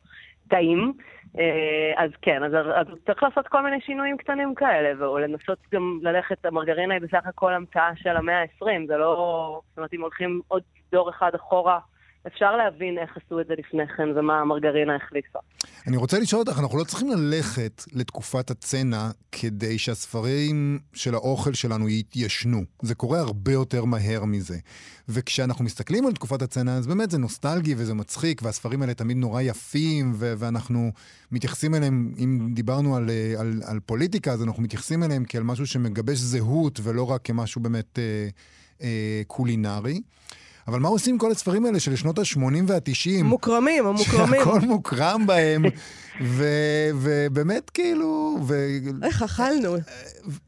[0.47, 0.93] טעים.
[1.39, 5.99] אה, אז כן, אז, אז צריך לעשות כל מיני שינויים קטנים כאלה, או לנסות גם
[6.01, 9.61] ללכת, המרגרינה היא בסך הכל המצאה של המאה ה-20, זה לא...
[9.69, 11.79] זאת אומרת, אם הולכים עוד דור אחד אחורה,
[12.27, 15.39] אפשר להבין איך עשו את זה לפני כן ומה המרגרינה החליפה.
[15.88, 21.89] אני רוצה לשאול אותך, אנחנו לא צריכים ללכת לתקופת הצנע כדי שהספרים של האוכל שלנו
[21.89, 22.62] יתיישנו.
[22.81, 24.57] זה קורה הרבה יותר מהר מזה.
[25.10, 29.41] וכשאנחנו מסתכלים על תקופת הצנע, אז באמת זה נוסטלגי וזה מצחיק, והספרים האלה תמיד נורא
[29.41, 30.91] יפים, ו- ואנחנו
[31.31, 36.17] מתייחסים אליהם, אם דיברנו על, על, על פוליטיקה, אז אנחנו מתייחסים אליהם כעל משהו שמגבש
[36.17, 38.27] זהות, ולא רק כמשהו באמת אה,
[38.81, 40.01] אה, קולינרי.
[40.67, 43.24] אבל מה עושים כל הספרים האלה של שנות ה-80 וה-90?
[43.24, 44.41] מוקרמים, המוקרמים.
[44.43, 45.65] שהכל מוקרם בהם,
[46.21, 48.39] ובאמת כאילו...
[49.04, 49.76] איך אכלנו?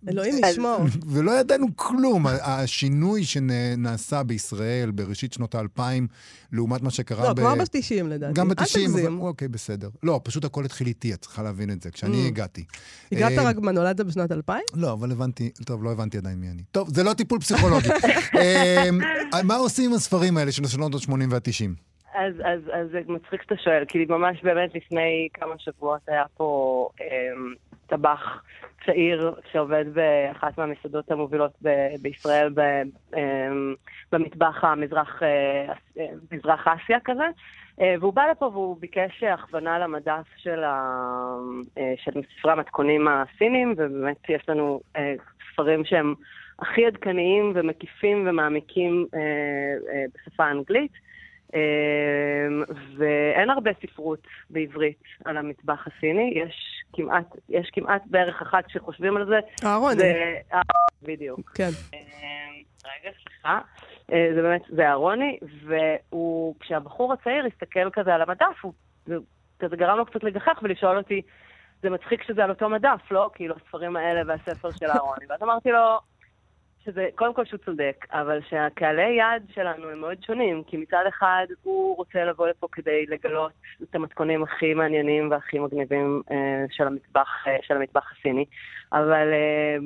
[0.09, 0.79] אלוהים ישמור.
[1.07, 2.27] ולא ידענו כלום.
[2.27, 6.07] השינוי שנעשה בישראל בראשית שנות האלפיים,
[6.51, 7.39] לעומת מה שקרה לא, ב...
[7.39, 8.33] לא, כבר ב-90 לדעתי.
[8.33, 9.89] גם ב-90, אבל אוקיי, בסדר.
[10.03, 12.27] לא, פשוט הכל התחיל איתי, את צריכה להבין את זה, כשאני mm.
[12.27, 12.63] הגעתי.
[13.11, 14.61] הגעת אה, רק נולדת בשנת 2000?
[14.73, 16.61] לא, אבל הבנתי, טוב, לא הבנתי עדיין מי אני.
[16.71, 17.89] טוב, זה לא טיפול פסיכולוגי.
[18.35, 18.89] אה,
[19.43, 21.69] מה עושים עם הספרים האלה של השנות ה-80 וה-90?
[22.15, 26.89] אז, אז, אז זה מצחיק שאתה שואל, כי ממש באמת לפני כמה שבועות היה פה
[27.01, 27.07] אה,
[27.87, 28.43] טבח
[28.85, 32.83] צעיר שעובד באחת מהמסעדות המובילות ב- בישראל, ב-
[33.15, 33.49] אה,
[34.11, 35.73] במטבח המזרח אה,
[36.31, 37.27] מזרח אסיה כזה,
[37.81, 40.97] אה, והוא בא לפה והוא ביקש הכוונה למדף של, ה...
[41.77, 45.13] אה, של ספרי המתכונים הסינים, ובאמת יש לנו אה,
[45.53, 46.13] ספרים שהם
[46.59, 49.07] הכי עדכניים ומקיפים ומעמיקים
[50.13, 50.91] בשפה האנגלית.
[52.97, 59.25] ואין הרבה ספרות בעברית על המטבח הסיני, יש כמעט, יש כמעט בערך אחת שחושבים על
[59.25, 59.39] זה.
[59.65, 59.95] אהרוני.
[59.95, 60.35] זה...
[61.03, 61.51] בדיוק.
[61.55, 61.69] כן.
[62.85, 63.59] רגע, סליחה.
[64.13, 68.73] אה, זה באמת, זה אהרוני, והוא, כשהבחור הצעיר הסתכל כזה על המדף, הוא
[69.59, 71.21] כזה גרם לו קצת לגחך ולשאול אותי,
[71.81, 73.29] זה מצחיק שזה על אותו מדף, לא?
[73.33, 75.25] כאילו, הספרים האלה והספר של אהרוני.
[75.29, 75.99] ואז אמרתי לו,
[76.85, 81.45] שזה, קודם כל שהוא צודק, אבל שהקהלי יעד שלנו הם מאוד שונים, כי מצד אחד
[81.63, 83.51] הוא רוצה לבוא לפה כדי לגלות
[83.83, 88.45] את המתכונים הכי מעניינים והכי מגניבים אה, של, המטבח, אה, של המטבח הסיני,
[88.93, 89.77] אבל אה,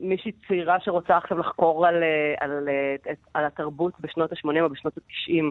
[0.00, 4.98] מישהי צעירה שרוצה עכשיו לחקור על, אה, על, אה, על, התרבות בשנות ה-80 או בשנות
[4.98, 5.44] ה-90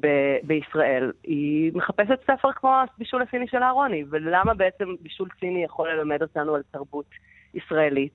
[0.00, 5.90] ב- בישראל, היא מחפשת ספר כמו הבישול הסיני של אהרוני, ולמה בעצם בישול סיני יכול
[5.90, 7.10] ללמד אותנו על תרבות
[7.54, 8.14] ישראלית?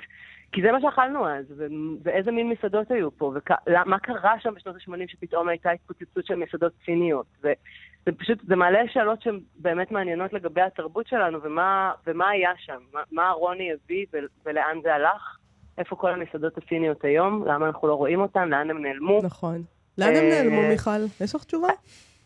[0.51, 1.65] כי זה מה שאכלנו אז, ו-
[2.03, 3.33] ואיזה מין מסעדות היו פה,
[3.67, 7.25] ומה קרה שם בשנות ה-80 שפתאום הייתה התפוצצות של מסעדות ציניות.
[7.41, 12.77] זה פשוט, זה מעלה שאלות שהן באמת מעניינות לגבי התרבות שלנו, ומה, ומה היה שם,
[12.93, 15.37] מה, מה רוני הביא ו- ולאן זה הלך,
[15.77, 19.21] איפה כל המסעדות הציניות היום, למה אנחנו לא רואים אותן, לאן הם נעלמו.
[19.23, 19.63] נכון.
[19.97, 21.05] לאן הם נעלמו, אה, מיכל?
[21.21, 21.69] יש לך תשובה?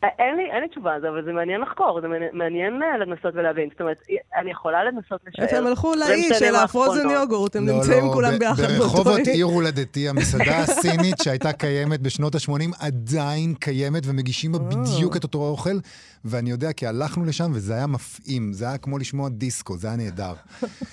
[0.04, 3.36] אין לי, אין לי תשובה על זה, אבל זה מעניין לחקור, זה מעניין אה, לנסות
[3.36, 3.70] ולהבין.
[3.72, 3.98] זאת אומרת,
[4.36, 5.46] אני יכולה לנסות לשער.
[5.46, 9.28] איפה הם הלכו לאי של הפרוזן יוגורט, הם לא, נמצאים לא, כולם ביחד באותו ברחובות
[9.28, 14.64] עיר הולדתי, המסעדה הסינית שהייתה קיימת בשנות ה-80, עדיין קיימת, ומגישים בה אה.
[14.64, 15.78] בדיוק את אותו אוכל,
[16.26, 19.98] ואני יודע, כי הלכנו לשם וזה היה מפעים, זה היה כמו לשמוע דיסקו, זה היה
[19.98, 20.34] נהדר.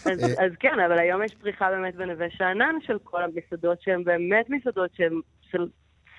[0.06, 0.12] אה,
[0.44, 4.90] אז כן, אבל היום יש פריחה באמת בנווה שאנן של כל המסעדות שהן באמת מסעדות
[4.96, 5.66] שהן של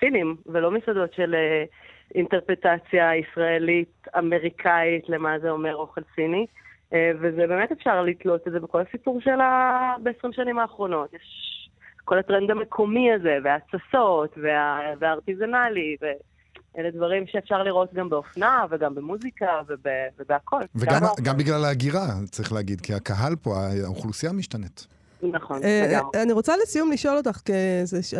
[0.00, 1.34] סינים, ולא מסעדות של...
[3.14, 6.46] ישראלית, אמריקאית, למה זה אומר אוכל סיני.
[6.92, 11.14] אה, וזה באמת אפשר לתלות את זה בכל הסיפור שלה ב-20 שנים האחרונות.
[11.14, 11.20] יש
[12.04, 14.80] כל הטרנד המקומי הזה, וההתססות, וה...
[15.00, 19.86] והארטיזנלי, ואלה דברים שאפשר לראות גם באופנה, וגם במוזיקה, וב...
[20.18, 20.60] ובהכל.
[20.74, 23.50] וגם בגלל ההגירה, צריך להגיד, כי הקהל פה,
[23.84, 24.86] האוכלוסייה משתנית.
[25.22, 26.22] נכון, אה, לגמרי.
[26.22, 27.52] אני רוצה לסיום לשאול אותך, כי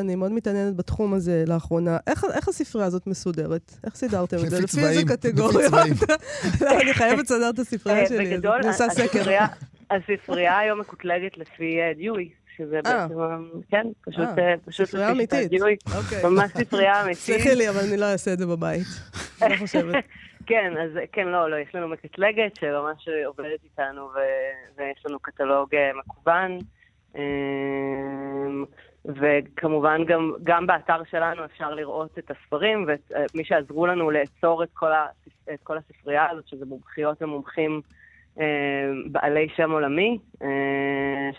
[0.00, 3.72] אני מאוד מתעניינת בתחום הזה לאחרונה, איך הספרייה הזאת מסודרת?
[3.84, 4.60] איך סידרתם את זה?
[4.60, 5.72] לפי איזה קטגוריות?
[6.60, 8.60] לא, אני חייבת לסדר את הספרייה אה, שלי, בגדול,
[9.90, 12.28] הספרייה היום מקוטלגת לפי דיואי.
[12.56, 13.14] שזה בעצם,
[13.70, 14.28] כן, פשוט,
[14.64, 15.52] פשוט ספרייה אמיתית.
[15.96, 16.22] אוקיי.
[16.24, 17.22] ממש ספרייה אמיתית.
[17.22, 18.86] סליחי לי, אבל אני לא אעשה את זה בבית.
[19.40, 20.04] לא חושבת.
[20.50, 24.10] כן, אז כן, לא, לא, יש לנו מקטלגת שממש עובדת איתנו,
[24.78, 26.58] ויש לנו קטלוג מקוון.
[27.16, 28.64] אמ,
[29.04, 34.92] וכמובן גם, גם באתר שלנו אפשר לראות את הספרים, ומי שעזרו לנו לאצור את כל,
[34.92, 35.06] ה,
[35.54, 37.80] את כל הספרייה הזאת, שזה מומחיות ומומחים
[38.40, 38.44] אמ,
[39.12, 40.48] בעלי שם עולמי, אמ,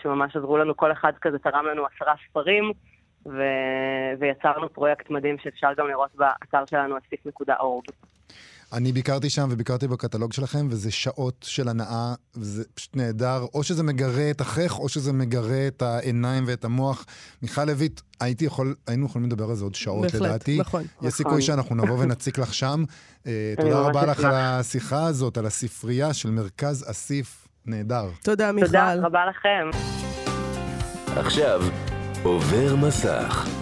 [0.02, 2.72] שממש עזרו לנו, כל אחד כזה תרם לנו עשרה ספרים,
[3.26, 3.42] ו...
[4.18, 7.92] ויצרנו פרויקט מדהים שאפשר גם לראות באתר שלנו, אסיף.org.
[8.72, 13.46] אני ביקרתי שם וביקרתי בקטלוג שלכם, וזה שעות של הנאה, וזה פשוט נהדר.
[13.54, 17.04] או שזה מגרה את החך, או שזה מגרה את העיניים ואת המוח.
[17.42, 20.58] מיכל לויט, הייתי יכול, היינו יכולים לדבר על זה עוד שעות, בהחלט, לדעתי.
[20.58, 20.82] נכון.
[21.02, 21.40] יש סיכוי נכון.
[21.40, 22.84] שאנחנו נבוא ונציק לך שם.
[23.26, 27.48] אה, תודה רבה לך על השיחה הזאת, על הספרייה של מרכז אסיף.
[27.66, 28.08] נהדר.
[28.22, 28.66] תודה, מיכל.
[28.66, 29.70] תודה רבה לכם.
[31.16, 31.62] עכשיו,
[32.22, 33.61] עובר מסך.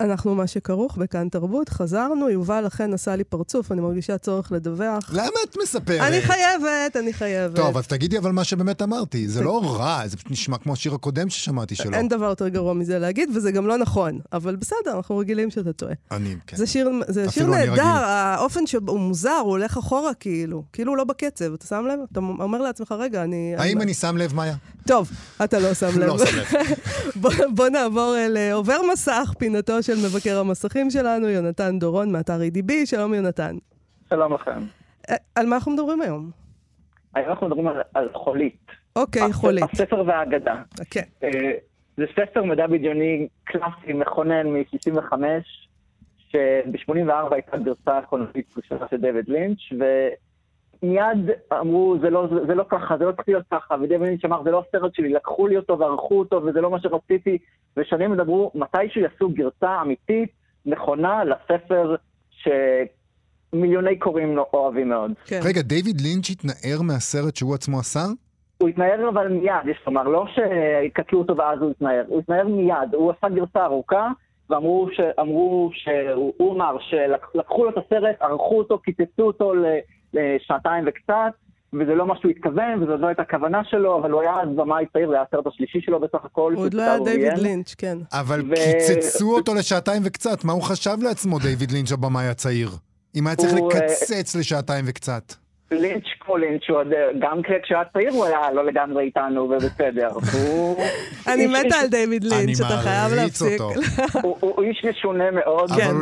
[0.00, 5.10] אנחנו מה שכרוך בכאן תרבות, חזרנו, יובל אכן עשה לי פרצוף, אני מרגישה צורך לדווח.
[5.12, 6.00] למה את מספרת?
[6.00, 7.56] אני חייבת, אני חייבת.
[7.56, 10.94] טוב, אז תגידי אבל מה שבאמת אמרתי, זה לא רע, זה פשוט נשמע כמו השיר
[10.94, 11.94] הקודם ששמעתי שלו.
[11.94, 15.72] אין דבר יותר גרוע מזה להגיד, וזה גם לא נכון, אבל בסדר, אנחנו רגילים שאתה
[15.72, 15.92] טועה.
[16.10, 16.56] אני, כן.
[16.56, 21.04] זה שיר, זה שיר נהדר, האופן שהוא מוזר, הוא הולך אחורה כאילו, כאילו הוא לא
[21.04, 21.98] בקצב, אתה שם לב?
[22.12, 23.54] אתה אומר לעצמך, רגע, אני...
[23.58, 24.54] האם אני שם לב, מאיה?
[24.86, 25.10] טוב,
[25.44, 26.06] אתה לא שם לב.
[26.06, 26.46] לא שם לב.
[27.56, 32.72] בוא נעבור אה, עובר מסך, פינתו של מבקר המסכים שלנו, יונתן דורון, מאתר EDB.
[32.84, 33.56] שלום, יונתן.
[34.08, 34.60] שלום לכם.
[35.10, 36.30] אה, על מה אנחנו מדברים היום?
[37.14, 38.66] היום אנחנו מדברים על, על חולית.
[38.96, 39.64] אוקיי, חולית.
[39.72, 40.62] הספר והאגדה.
[40.90, 41.02] כן.
[41.22, 41.26] Uh,
[41.96, 45.12] זה ספר מדע בדיוני קלאסי, מכונן מ-65,
[46.28, 49.58] שב-84 הייתה גרסה קולנועית ראשונה של דויד לינץ',
[50.82, 54.24] ומיד אמרו, זה לא, זה, זה לא ככה, זה לא צריך להיות ככה, ודויד לינץ'
[54.24, 57.38] אמר, זה לא הסרט שלי, לקחו לי אותו וערכו אותו, וזה לא מה שרציתי,
[57.76, 60.28] ושנים ידברו, מתישהו יעשו גרסה אמיתית,
[60.66, 61.94] נכונה, לספר
[63.52, 65.12] שמיליוני קוראים לו אוהבים מאוד.
[65.24, 65.40] כן.
[65.44, 68.04] רגע, דיוויד לינץ' התנער מהסרט שהוא עצמו עשה?
[68.58, 72.94] הוא התנער אבל מיד, יש לומר, לא שקטלו אותו ואז הוא התנער, הוא התנער מיד,
[72.94, 74.08] הוא עשה גרסה ארוכה,
[74.50, 74.88] ואמרו
[75.72, 79.52] שהוא אמר שלקחו לו את הסרט, ערכו אותו, קיצצו אותו
[80.14, 81.32] לשעתיים וקצת,
[81.72, 84.84] וזה לא מה שהוא התכוון, וזו לא הייתה הכוונה שלו, אבל הוא היה אז במאי
[84.92, 86.52] צעיר, זה היה הסרט השלישי שלו בסך הכל.
[86.56, 87.98] הוא עוד לא היה דיוויד לינץ', כן.
[88.12, 88.54] אבל ו...
[88.54, 92.70] קיצצו אותו לשעתיים וקצת, מה הוא חשב לעצמו, דיוויד לינץ', הבמאי הצעיר?
[93.16, 93.72] אם היה צריך הוא...
[93.72, 95.34] לקצץ לשעתיים וקצת.
[95.70, 96.86] לינץ' כמו לינץ', הוא עוד,
[97.18, 100.08] גם כשהיה צעיר הוא היה לא לגמרי איתנו ובסדר.
[101.32, 103.60] אני מתה על דיוויד לינץ', אתה חייב להפסיק.
[104.40, 105.70] הוא איש משונה מאוד.
[105.70, 105.94] אבל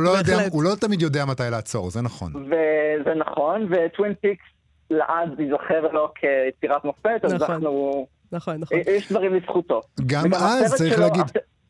[0.51, 2.33] הוא לא, לא תמיד יודע מתי לעצור, זה נכון.
[2.37, 4.45] וזה נכון, וטווין פיקס
[4.91, 7.55] לעד ייזכר לו כיצירת מופת, אז נכון.
[7.55, 8.07] אנחנו...
[8.33, 8.79] נכון, נכון.
[8.87, 9.81] יש דברים לזכותו.
[10.07, 11.25] גם אז צריך להגיד...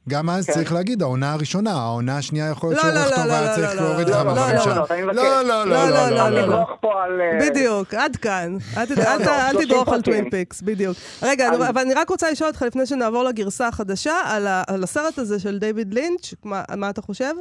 [0.08, 0.52] גם אז כן.
[0.52, 4.58] צריך להגיד, העונה הראשונה, העונה השנייה יכול להיות שהוא טוב, היה צריך להוריד לך מהדברים
[4.60, 4.74] שלו.
[5.12, 6.64] לא, לא, לא, לא, לא, לא, לא.
[7.40, 8.56] בדיוק, עד כאן.
[8.76, 10.96] אל תדרוך על טווין פיקס, בדיוק.
[11.22, 14.14] רגע, אבל אני רק רוצה לשאול אותך, לפני שנעבור לגרסה החדשה,
[14.66, 16.34] על הסרט הזה של דיוויד לינץ',
[16.76, 17.34] מה אתה חושב?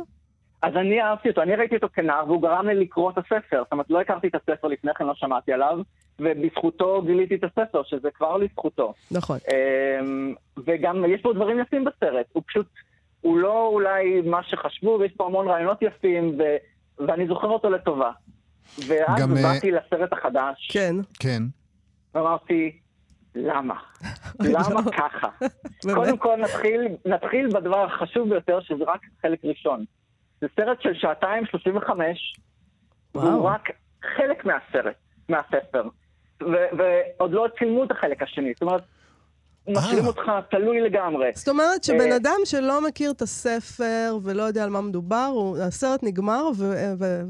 [0.62, 3.64] אז אני אהבתי אותו, אני ראיתי אותו כנער, והוא גרם לי לקרוא את הספר.
[3.64, 5.80] זאת אומרת, לא הכרתי את הספר לפני כן, לא שמעתי עליו,
[6.20, 8.94] ובזכותו גיליתי את הספר, שזה כבר לזכותו.
[9.12, 9.38] נכון.
[9.52, 12.26] אמ, וגם יש פה דברים יפים בסרט.
[12.34, 12.68] הוא פשוט,
[13.22, 16.44] הוא לא אולי מה שחשבו, ויש פה המון רעיונות יפים, ו...
[17.08, 18.12] ואני זוכר אותו לטובה.
[18.88, 19.76] ואז גם, באתי uh...
[19.76, 20.70] לסרט החדש.
[20.72, 20.96] כן.
[21.20, 21.44] כן.
[22.16, 22.80] ואמרתי,
[23.36, 23.76] למה?
[24.54, 25.28] למה ככה?
[25.94, 29.86] קודם כל נתחיל, נתחיל בדבר החשוב ביותר, שזה רק חלק ראשון.
[30.42, 32.36] זה סרט של שעתיים שלושים וחמש,
[33.16, 33.70] והוא רק
[34.16, 34.96] חלק מהסרט,
[35.30, 35.84] מהספר.
[36.78, 38.54] ועוד לא צילמו את החלק השני.
[38.54, 38.82] זאת אומרת,
[39.68, 40.08] משאירים אה.
[40.08, 41.32] אותך תלוי לגמרי.
[41.36, 45.32] זאת אומרת שבן אה, אדם שלא מכיר את הספר ולא יודע על מה מדובר,
[45.68, 46.44] הסרט נגמר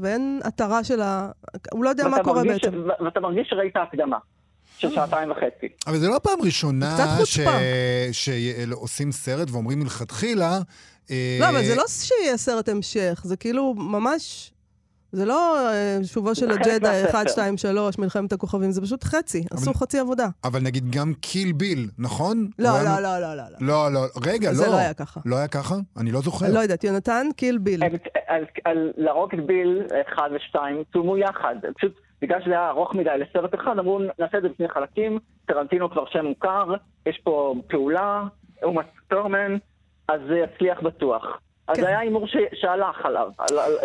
[0.00, 1.30] ואין התרה של ה...
[1.72, 2.88] הוא לא יודע מה קורה בעצם.
[3.04, 4.18] ואתה מרגיש שראית הקדמה.
[4.78, 5.68] של שעתיים וחצי.
[5.86, 6.96] אבל זה לא פעם ראשונה
[8.12, 10.58] שעושים סרט ואומרים מלכתחילה...
[11.10, 14.52] אה, לא, אבל זה לא שיהיה סרט המשך, זה כאילו ממש...
[15.12, 19.74] זה לא אה, שובו של הג'דה 1, 2, 3, מלחמת הכוכבים, זה פשוט חצי, עשו
[19.74, 20.26] חצי עבודה.
[20.44, 22.48] אבל נגיד גם קיל ביל, נכון?
[22.58, 23.42] לא, לא, לא, לא, לא.
[23.60, 24.54] לא, לא, רגע, לא.
[24.54, 25.20] זה לא היה ככה.
[25.24, 25.74] לא היה ככה?
[25.96, 26.46] אני לא זוכר.
[26.52, 27.80] לא יודעת, יונתן, קיל ביל.
[28.96, 30.58] לרוק את ביל 1 ו-2
[30.92, 31.54] צולמו יחד.
[31.76, 35.90] פשוט בגלל שזה היה ארוך מדי לסרט אחד, אמרו, נעשה את זה בשני חלקים, טרנטינו
[35.90, 36.74] כבר שם מוכר,
[37.06, 38.22] יש פה פעולה,
[38.62, 39.56] אומה סטורמן,
[40.08, 41.24] אז זה יצליח בטוח.
[41.68, 41.82] אז כן.
[41.82, 43.28] זה היה הימור שהלך עליו,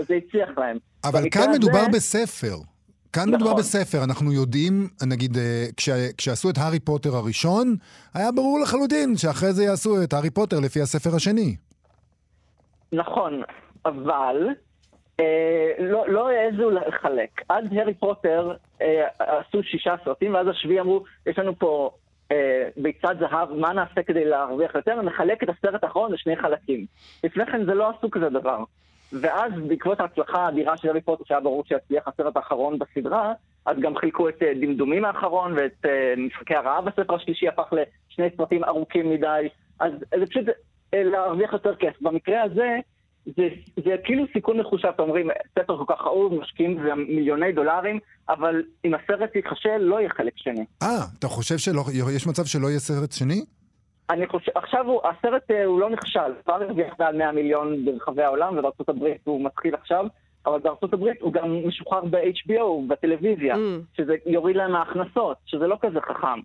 [0.07, 0.77] זה הצליח להם.
[1.03, 1.89] אבל כאן מדובר זה...
[1.93, 2.55] בספר.
[3.13, 3.33] כאן נכון.
[3.33, 7.75] מדובר בספר, אנחנו יודעים, נגיד, אה, כש, כשעשו את הארי פוטר הראשון,
[8.13, 11.55] היה ברור לחלוטין שאחרי זה יעשו את הארי פוטר לפי הספר השני.
[12.93, 13.41] נכון,
[13.85, 14.47] אבל
[15.19, 17.41] אה, לא, לא העזו לחלק.
[17.49, 21.91] עד הארי פוטר אה, עשו שישה סרטים, ואז השביעי אמרו, יש לנו פה
[22.77, 25.01] ביצת זהב, מה נעשה כדי להרוויח יותר?
[25.01, 26.85] נחלק את הסרט האחרון לשני חלקים.
[27.23, 28.63] לפני כן זה לא עשו כזה דבר.
[29.21, 33.33] ואז בעקבות ההצלחה האדירה של הארי פוטר, שהיה ברור שיצליח הסרט האחרון בסדרה,
[33.65, 38.27] אז גם חילקו את אה, דמדומים האחרון ואת אה, משחקי הרעב בספר השלישי הפך לשני
[38.37, 39.47] סרטים ארוכים מדי.
[39.79, 40.45] אז זה פשוט
[40.93, 42.01] אה, להרוויח יותר כסף.
[42.01, 42.77] במקרה הזה,
[43.25, 43.47] זה,
[43.85, 45.27] זה כאילו סיכון מחושב, אתם אומרים,
[45.59, 50.33] ספר כל כך אהוב, משקיעים בזה מיליוני דולרים, אבל אם הסרט ייכשל, לא יהיה חלק
[50.35, 50.65] שני.
[50.83, 50.87] אה,
[51.19, 53.45] אתה חושב שיש מצב שלא יהיה סרט שני?
[54.09, 58.23] אני חושב, עכשיו הוא, הסרט אה, הוא לא נכשל, כבר הרוויח מעל 100 מיליון ברחבי
[58.23, 60.05] העולם, ובארצות הברית הוא מתחיל עכשיו,
[60.45, 63.97] אבל בארצות הברית הוא גם משוחרר ב-HBO, בטלוויזיה, mm.
[63.97, 66.39] שזה יוריד להם מההכנסות, שזה לא כזה חכם.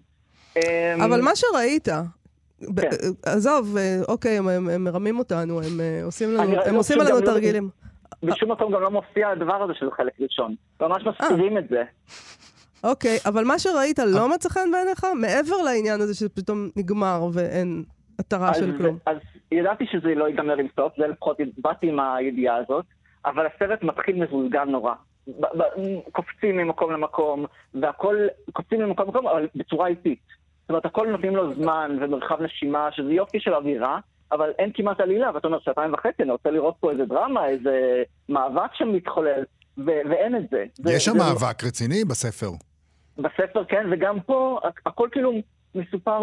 [1.05, 1.89] אבל מה שראית,
[2.81, 2.89] כן.
[3.27, 7.01] עזוב, אה, אוקיי, הם, הם, הם מרמים אותנו, הם אה, עושים לנו, הם לא עושים
[7.01, 7.69] עלינו לא- תרגילים.
[8.23, 10.55] בשום מקום גם לא מופיע הדבר הזה של חלק ראשון.
[10.81, 11.83] ממש מסתירים את זה.
[12.85, 15.07] אוקיי, אבל מה שראית לא מצא חן בעיניך?
[15.15, 17.85] מעבר לעניין הזה שפתאום נגמר ואין
[18.19, 18.99] התרה של כלום.
[19.07, 19.17] אז
[19.53, 22.85] ידעתי שזה לא ייגמר עם סוף, זה לפחות באתי עם הידיעה הזאת,
[23.25, 24.93] אבל הסרט מתחיל מבולגן נורא.
[26.13, 28.17] קופצים ממקום למקום, והכל,
[28.53, 30.19] קופצים ממקום למקום, אבל בצורה איטית.
[30.69, 33.99] זאת אומרת, הכל נותנים לו זמן ומרחב נשימה, שזה יופי של אווירה,
[34.33, 38.03] אבל אין כמעט עלילה, ואתה אומר, שעתיים וחצי, אני רוצה לראות פה איזה דרמה, איזה
[38.29, 39.43] מאבק שם מתחולל,
[39.79, 40.65] ו- ואין את זה.
[40.87, 42.51] יש שם מאבק רציני בספר.
[43.19, 45.33] בספר, כן, וגם פה הכל כאילו
[45.75, 46.23] מסופר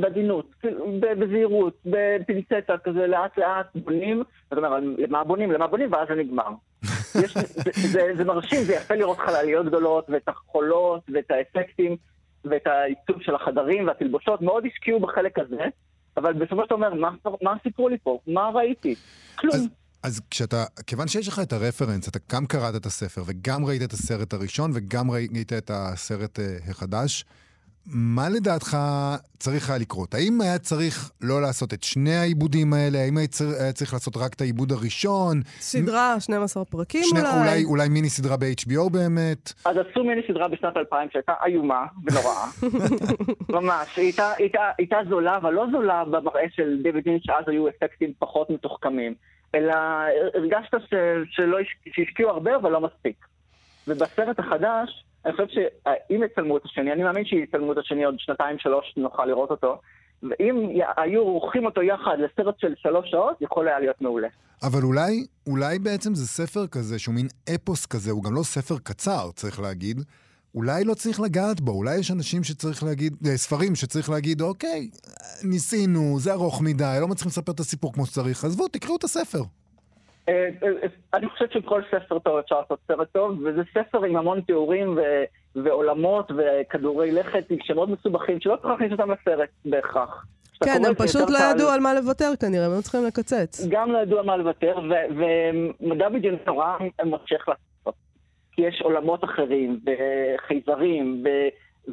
[0.00, 0.54] בעדינות,
[1.00, 6.48] בזהירות, בפינצטה, כזה לאט לאט בונים, זאת אומרת, למה בונים, למה בונים, ואז זה נגמר.
[7.24, 11.96] יש, זה, זה, זה מרשים, זה יפה לראות חלליות גדולות, ואת החולות, ואת האפקטים,
[12.44, 15.64] ואת העיצוב של החדרים והתלבושות, מאוד השקיעו בחלק הזה,
[16.16, 17.10] אבל בסופו של דבר, מה,
[17.42, 18.18] מה סיפרו לי פה?
[18.26, 18.94] מה ראיתי?
[19.36, 19.54] כלום.
[19.54, 19.68] אז...
[20.02, 23.92] אז כשאתה, כיוון שיש לך את הרפרנס, אתה גם קראת את הספר וגם ראית את
[23.92, 27.24] הסרט הראשון וגם ראית את הסרט uh, החדש,
[27.86, 28.76] מה לדעתך
[29.38, 30.14] צריך היה לקרות?
[30.14, 32.98] האם היה צריך לא לעשות את שני העיבודים האלה?
[32.98, 35.40] האם היה צריך, היה צריך לעשות רק את העיבוד הראשון?
[35.60, 37.38] סדרה, 12 פרקים שני, אולי.
[37.38, 37.64] אולי.
[37.64, 39.52] אולי מיני סדרה ב-HBO באמת?
[39.64, 42.46] אז עשו מיני סדרה בשנת 2000 שהייתה איומה ונוראה.
[43.60, 43.96] ממש.
[43.96, 48.12] היא הייתה, הייתה, הייתה זולה, אבל לא זולה במראה של דיוויד לינץ', שאז היו אפקטים
[48.18, 49.14] פחות מתוחכמים.
[49.54, 49.74] אלא
[50.34, 50.94] הרגשת ש,
[51.30, 53.16] שלא, הש- שהשקיעו הרבה, אבל לא מספיק.
[53.88, 58.58] ובסרט החדש, אני חושב שאם יצלמו את השני, אני מאמין שיצלמו את השני עוד שנתיים,
[58.58, 59.80] שלוש, נוכל לראות אותו.
[60.22, 64.28] ואם היו עורכים אותו יחד לסרט של שלוש שעות, יכול היה להיות מעולה.
[64.62, 68.78] אבל אולי, אולי בעצם זה ספר כזה שהוא מין אפוס כזה, הוא גם לא ספר
[68.78, 69.96] קצר, צריך להגיד.
[70.54, 74.90] אולי לא צריך לגעת בו, אולי יש אנשים שצריך להגיד, אה, ספרים שצריך להגיד, אוקיי,
[75.44, 79.42] ניסינו, זה ארוך מדי, לא מצליחים לספר את הסיפור כמו שצריך, עזבו, תקראו את הספר.
[80.30, 84.40] אה, אה, אני חושב שכל ספר טוב אפשר לעשות סרט טוב, וזה ספר עם המון
[84.40, 85.24] תיאורים ו-
[85.64, 90.24] ועולמות וכדורי לכת שמאוד מסובכים, שלא צריך להכניס אותם לסרט בהכרח.
[90.64, 91.38] כן, הם פשוט לא.
[91.54, 93.66] ידעו על מה לוותר כנראה, הם היו צריכים לקצץ.
[93.68, 94.78] גם לא ידעו על מה לוותר,
[95.16, 97.94] ומדע בדיוק נורא מושך לעשות.
[98.52, 101.48] כי יש עולמות אחרים, וחייזרים, ו-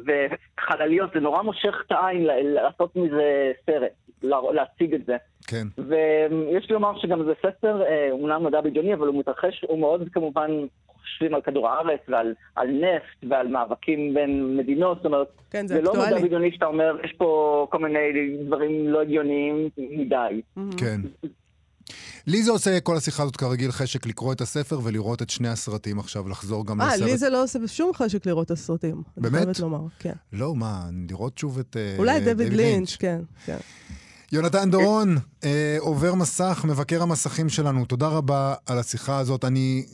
[0.06, 3.22] וחלליות, זה נורא מושך את העין ל- לעשות מזה
[3.66, 3.90] סרט,
[4.22, 5.16] לה- להציג את זה.
[5.46, 5.66] כן.
[5.78, 10.08] ויש לי לומר שגם זה ספר, אה, אומנם מדע בדיוני, אבל הוא מתרחש, הוא מאוד
[10.12, 10.50] כמובן
[10.86, 15.74] חושבים על כדור הארץ ועל על נפט ועל מאבקים בין מדינות, זאת אומרת, כן, זה
[15.74, 16.18] זה לא מדע.
[16.22, 17.98] בדיוני שאתה אומר, יש פה כל מיני
[18.46, 20.40] דברים לא הגיוניים מדי.
[20.78, 21.00] כן.
[22.28, 25.98] לי זה עושה כל השיחה הזאת כרגיל חשק לקרוא את הספר ולראות את שני הסרטים
[25.98, 27.00] עכשיו, לחזור גם אה, לסרט.
[27.08, 28.94] לי זה לא עושה שום חשק לראות את הסרטים.
[29.16, 29.34] אני באמת?
[29.34, 30.12] חייבת לומר, כן.
[30.32, 33.56] לא, מה, לראות שוב את אה, אולי דויד לינץ', כן, כן.
[34.32, 39.44] יונתן דורון, אה, עובר מסך, מבקר המסכים שלנו, תודה רבה על השיחה הזאת.
[39.44, 39.86] אני,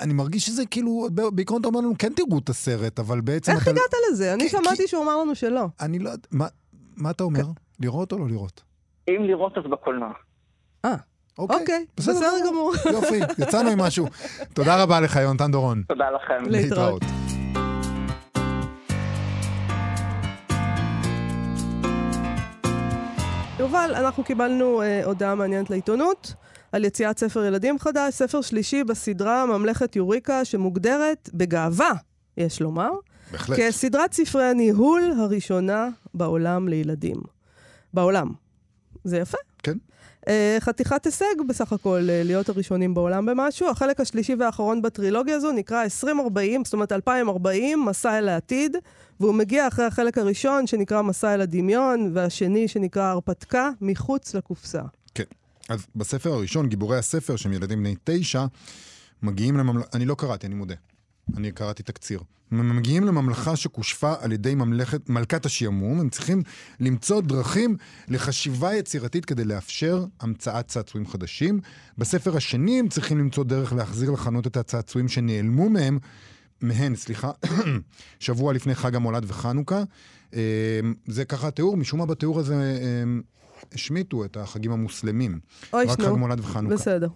[0.00, 3.62] אני מרגיש שזה כאילו, בעיקרון אתה אומר לנו, כן תראו את הסרט, אבל בעצם איך
[3.62, 3.70] אתה...
[3.70, 4.34] הגעת לזה?
[4.34, 5.66] אני כי- שמעתי שהוא אמר לנו שלא.
[5.80, 6.46] אני לא יודע, מה,
[6.96, 7.44] מה אתה אומר?
[7.80, 8.62] לראות או לא לראות?
[9.08, 10.12] אם לראות אז בקולנוע.
[10.84, 10.94] אה,
[11.38, 12.72] אוקיי, בסדר גמור.
[12.92, 14.06] יופי, יצאנו עם משהו.
[14.54, 15.82] תודה רבה לך, יונתן דורון.
[15.88, 16.50] תודה לכם.
[16.50, 17.02] להתראות.
[23.58, 26.34] יובל, אנחנו קיבלנו אה, הודעה מעניינת לעיתונות
[26.72, 31.92] על יציאת ספר ילדים חדש, ספר שלישי בסדרה ממלכת יוריקה, שמוגדרת בגאווה,
[32.36, 32.90] יש לומר,
[33.32, 33.58] בהחלט.
[33.60, 37.16] כסדרת ספרי הניהול הראשונה בעולם לילדים.
[37.94, 38.32] בעולם.
[39.04, 39.38] זה יפה.
[40.28, 43.68] אה, חתיכת הישג בסך הכל אה, להיות הראשונים בעולם במשהו.
[43.68, 48.76] החלק השלישי והאחרון בטרילוגיה הזו נקרא 2040, זאת אומרת 2040, מסע אל העתיד,
[49.20, 54.82] והוא מגיע אחרי החלק הראשון שנקרא מסע אל הדמיון, והשני שנקרא הרפתקה, מחוץ לקופסה.
[55.14, 55.24] כן.
[55.68, 58.44] אז בספר הראשון, גיבורי הספר, שהם ילדים בני תשע,
[59.22, 60.74] מגיעים לממלכה, אני לא קראתי, אני מודה.
[61.36, 62.20] אני קראתי תקציר.
[62.50, 66.42] הם מגיעים לממלכה שכושפה על ידי ממלכת, מלכת השעמום, הם צריכים
[66.80, 67.76] למצוא דרכים
[68.08, 71.60] לחשיבה יצירתית כדי לאפשר המצאת צעצועים חדשים.
[71.98, 75.98] בספר השני הם צריכים למצוא דרך להחזיר לחנות את הצעצועים שנעלמו מהם,
[76.60, 77.30] מהן, סליחה,
[78.20, 79.82] שבוע לפני חג המולד וחנוכה.
[80.34, 80.40] אה,
[81.06, 83.04] זה ככה התיאור, משום מה בתיאור הזה אה,
[83.72, 85.38] השמיטו את החגים המוסלמים.
[85.72, 86.16] אוי, רק חג שנו.
[86.16, 86.74] מולד וחנוכה.
[86.74, 87.08] בסדר.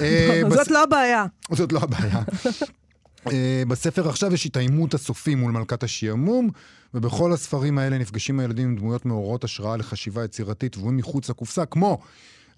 [0.00, 1.26] אה, זאת לא הבעיה.
[1.52, 2.22] זאת לא הבעיה.
[3.32, 6.50] אה, בספר עכשיו יש את העימות הסופי מול מלכת השעמום,
[6.94, 11.98] ובכל הספרים האלה נפגשים הילדים עם דמויות מעוררות השראה לחשיבה יצירתית ומחוץ לקופסה, כמו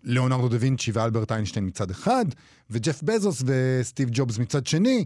[0.04, 2.24] ליאונרדו דה וינצ'י ואלברט איינשטיין מצד אחד,
[2.70, 5.04] וג'ף בזוס וסטיב ג'ובס מצד שני.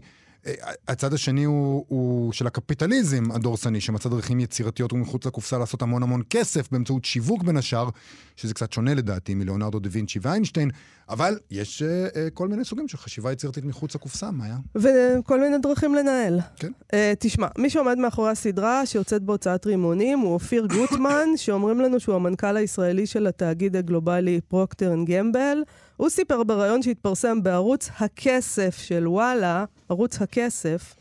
[0.87, 6.21] הצד השני הוא, הוא של הקפיטליזם הדורסני, שמצא דרכים יצירתיות ומחוץ לקופסה לעשות המון המון
[6.29, 7.89] כסף באמצעות שיווק בין השאר,
[8.35, 10.69] שזה קצת שונה לדעתי מליאונרדו דה וינצ'י ואיינשטיין,
[11.09, 14.57] אבל יש אה, אה, כל מיני סוגים של חשיבה יצירתית מחוץ לקופסה, מה היה?
[14.75, 16.39] וכל מיני דרכים לנהל.
[16.55, 16.71] כן.
[16.81, 22.15] אה, תשמע, מי שעומד מאחורי הסדרה שיוצאת בהוצאת רימונים הוא אופיר גוטמן, שאומרים לנו שהוא
[22.15, 25.63] המנכ"ל הישראלי של התאגיד הגלובלי פרוקטר אנד גמבל.
[25.97, 30.95] הוא סיפר בריאיון שהתפרסם בערוץ הכסף של וואלה, ערוץ הכסף,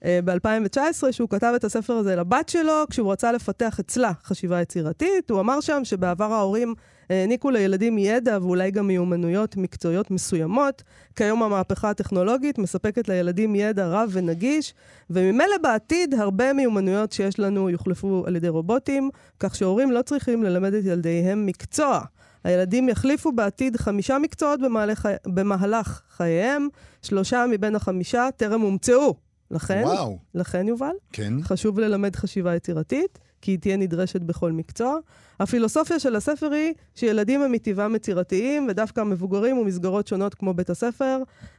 [0.00, 5.30] uh, ב-2019, שהוא כתב את הספר הזה לבת שלו, כשהוא רצה לפתח אצלה חשיבה יצירתית.
[5.30, 6.74] הוא אמר שם שבעבר ההורים
[7.10, 10.82] העניקו לילדים ידע ואולי גם מיומנויות מקצועיות מסוימות.
[11.16, 14.74] כיום המהפכה הטכנולוגית מספקת לילדים ידע רב ונגיש,
[15.10, 20.74] וממילא בעתיד הרבה מיומנויות שיש לנו יוחלפו על ידי רובוטים, כך שהורים לא צריכים ללמד
[20.74, 22.00] את ילדיהם מקצוע.
[22.46, 26.68] הילדים יחליפו בעתיד חמישה מקצועות במהלך, במהלך חייהם,
[27.02, 29.14] שלושה מבין החמישה טרם הומצאו.
[29.50, 31.32] לכן, וואו, לכן יובל, כן.
[31.42, 34.98] חשוב ללמד חשיבה יצירתית, כי היא תהיה נדרשת בכל מקצוע.
[35.40, 41.18] הפילוסופיה של הספר היא שילדים הם מטבעם יצירתיים, ודווקא המבוגרים ומסגרות שונות כמו בית הספר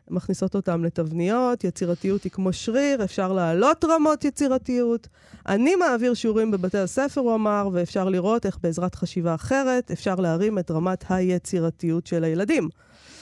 [0.10, 5.08] מכניסות אותם לתבניות, יצירתיות היא כמו שריר, אפשר להעלות רמות יצירתיות.
[5.48, 10.60] אני מעביר שיעורים בבתי הספר, הוא אמר, ואפשר לראות איך בעזרת חשיבה אחרת אפשר להרים
[10.60, 12.70] את רמת היצירתיות של הילדים.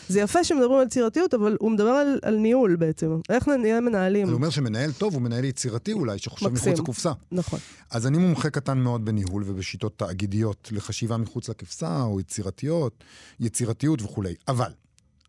[0.10, 3.20] זה יפה שמדברים על יצירתיות, אבל הוא מדבר על, על ניהול בעצם.
[3.30, 4.28] איך נהיה מנהלים?
[4.28, 6.72] זה אומר שמנהל טוב הוא מנהל יצירתי אולי, שחושב מקסים.
[6.72, 7.12] מחוץ לקופסה.
[7.32, 7.60] נכון.
[7.92, 13.04] אז אני מומחה קטן מאוד בניהול ובשיטות תאגידיות לחשיבה מחוץ לקופסה, או יצירתיות,
[13.40, 14.36] יצירתיות וכולי.
[14.48, 14.72] אבל,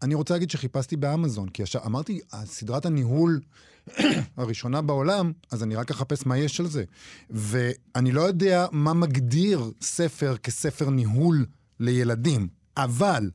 [0.03, 3.41] אני רוצה להגיד שחיפשתי באמזון, כי ישר, אמרתי, סדרת הניהול
[4.37, 6.85] הראשונה בעולם, אז אני רק אחפש מה יש על זה.
[7.31, 11.47] ואני לא יודע מה מגדיר ספר כספר ניהול
[11.81, 13.31] לילדים, אבל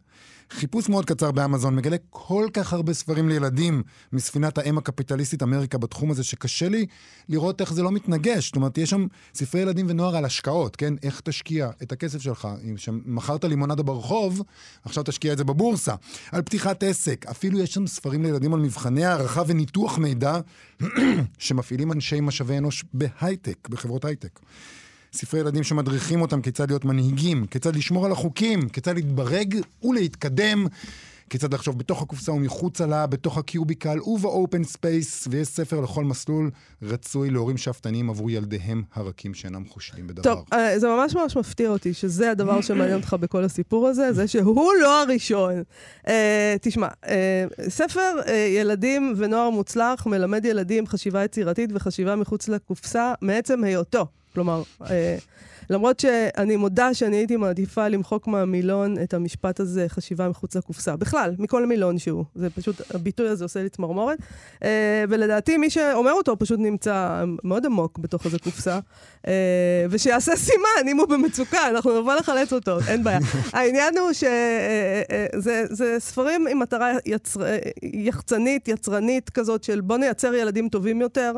[0.51, 3.83] חיפוש מאוד קצר באמזון מגלה כל כך הרבה ספרים לילדים
[4.13, 6.85] מספינת האם הקפיטליסטית אמריקה בתחום הזה, שקשה לי
[7.29, 8.45] לראות איך זה לא מתנגש.
[8.45, 10.93] זאת אומרת, יש שם ספרי ילדים ונוער על השקעות, כן?
[11.03, 12.47] איך תשקיע את הכסף שלך.
[12.63, 12.75] אם
[13.05, 14.41] מכרת לימונדה ברחוב,
[14.85, 15.95] עכשיו תשקיע את זה בבורסה.
[16.31, 17.25] על פתיחת עסק.
[17.25, 20.39] אפילו יש שם ספרים לילדים על מבחני הערכה וניתוח מידע
[21.37, 24.39] שמפעילים אנשי משאבי אנוש בהייטק, בחברות הייטק.
[25.13, 30.67] ספרי ילדים שמדריכים אותם כיצד להיות מנהיגים, כיצד לשמור על החוקים, כיצד להתברג ולהתקדם.
[31.29, 36.03] כיצד לחשוב בתוך הקופסה ומחוצה לה, בתוך ה cubicle וב open space, ויש ספר לכל
[36.03, 36.51] מסלול
[36.81, 40.23] רצוי להורים שאפתניים עבור ילדיהם הרכים שאינם חושבים בדבר.
[40.23, 44.27] טוב, אה, זה ממש ממש מפתיע אותי שזה הדבר שמעניין אותך בכל הסיפור הזה, זה
[44.27, 45.63] שהוא לא הראשון.
[46.05, 46.09] Uh,
[46.61, 47.09] תשמע, uh,
[47.69, 54.05] ספר uh, ילדים ונוער מוצלח מלמד ילדים חשיבה יצירתית וחשיבה מחוץ לקופסה מעצם היותו.
[54.33, 55.17] כלומר, אה,
[55.71, 60.95] למרות שאני מודה שאני הייתי מעדיפה למחוק מהמילון את המשפט הזה, חשיבה מחוץ לקופסה.
[60.95, 62.25] בכלל, מכל מילון שהוא.
[62.35, 64.17] זה פשוט, הביטוי הזה עושה לי צמרמורת.
[64.63, 68.79] אה, ולדעתי, מי שאומר אותו פשוט נמצא מאוד עמוק בתוך איזה קופסה.
[69.27, 73.19] אה, ושיעשה סימן, אם הוא במצוקה, אנחנו נבוא לחלץ אותו, אין בעיה.
[73.53, 77.41] העניין הוא שזה ספרים עם מטרה יצר,
[77.83, 81.31] יחצנית, יצרנית כזאת, של בוא נייצר ילדים טובים יותר.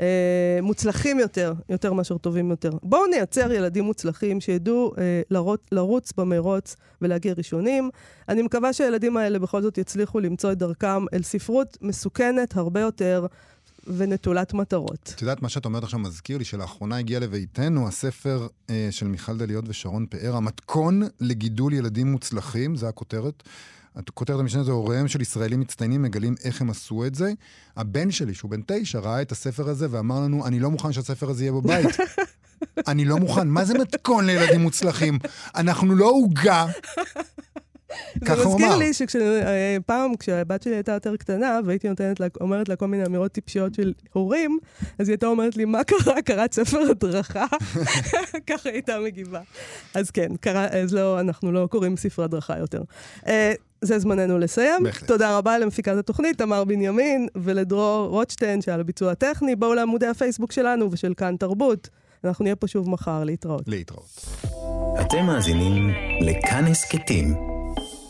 [0.00, 2.70] אה, מוצלחים יותר, יותר מאשר טובים יותר.
[2.82, 7.90] בואו נייצר ילדים מוצלחים שידעו אה, לרוץ, לרוץ במרוץ ולהגיע ראשונים.
[8.28, 13.26] אני מקווה שהילדים האלה בכל זאת יצליחו למצוא את דרכם אל ספרות מסוכנת הרבה יותר.
[13.86, 15.12] ונטולת מטרות.
[15.14, 19.38] את יודעת, מה שאת אומרת עכשיו מזכיר לי שלאחרונה הגיע לביתנו הספר אה, של מיכל
[19.38, 23.42] דליות ושרון פאר, המתכון לגידול ילדים מוצלחים, זה הכותרת.
[23.96, 27.32] הכותרת המשנה זה הוריהם של ישראלים מצטיינים מגלים איך הם עשו את זה.
[27.76, 31.30] הבן שלי, שהוא בן תשע, ראה את הספר הזה ואמר לנו, אני לא מוכן שהספר
[31.30, 31.96] הזה יהיה בבית.
[32.88, 33.48] אני לא מוכן.
[33.48, 35.18] מה זה מתכון לילדים מוצלחים?
[35.54, 36.66] אנחנו לא עוגה.
[38.24, 38.50] ככה הוא אמר.
[38.50, 38.94] זה מזכיר לי
[39.80, 43.32] שפעם, אה, כשהבת שלי הייתה יותר קטנה, והייתי נותנת לה, אומרת לה כל מיני אמירות
[43.32, 44.58] טיפשיות של הורים,
[44.98, 46.22] אז היא הייתה אומרת לי, מה קרה?
[46.22, 47.46] קראת ספר הדרכה?
[48.50, 49.40] ככה היא הייתה מגיבה.
[49.94, 52.82] אז כן, קרא, אז לא, אנחנו לא קוראים ספר הדרכה יותר.
[53.26, 54.82] אה, זה זמננו לסיים.
[54.82, 55.08] בהחלט.
[55.08, 59.56] תודה רבה למפיקת התוכנית, תמר בנימין, ולדרור רוטשטיין, שעל הביצוע הטכני.
[59.56, 61.88] בואו לעמודי הפייסבוק שלנו ושל כאן תרבות.
[62.24, 63.62] אנחנו נהיה פה שוב מחר, להתראות.
[63.66, 64.26] להתראות.
[65.00, 67.53] אתם מאזינים לכאן הסכתים,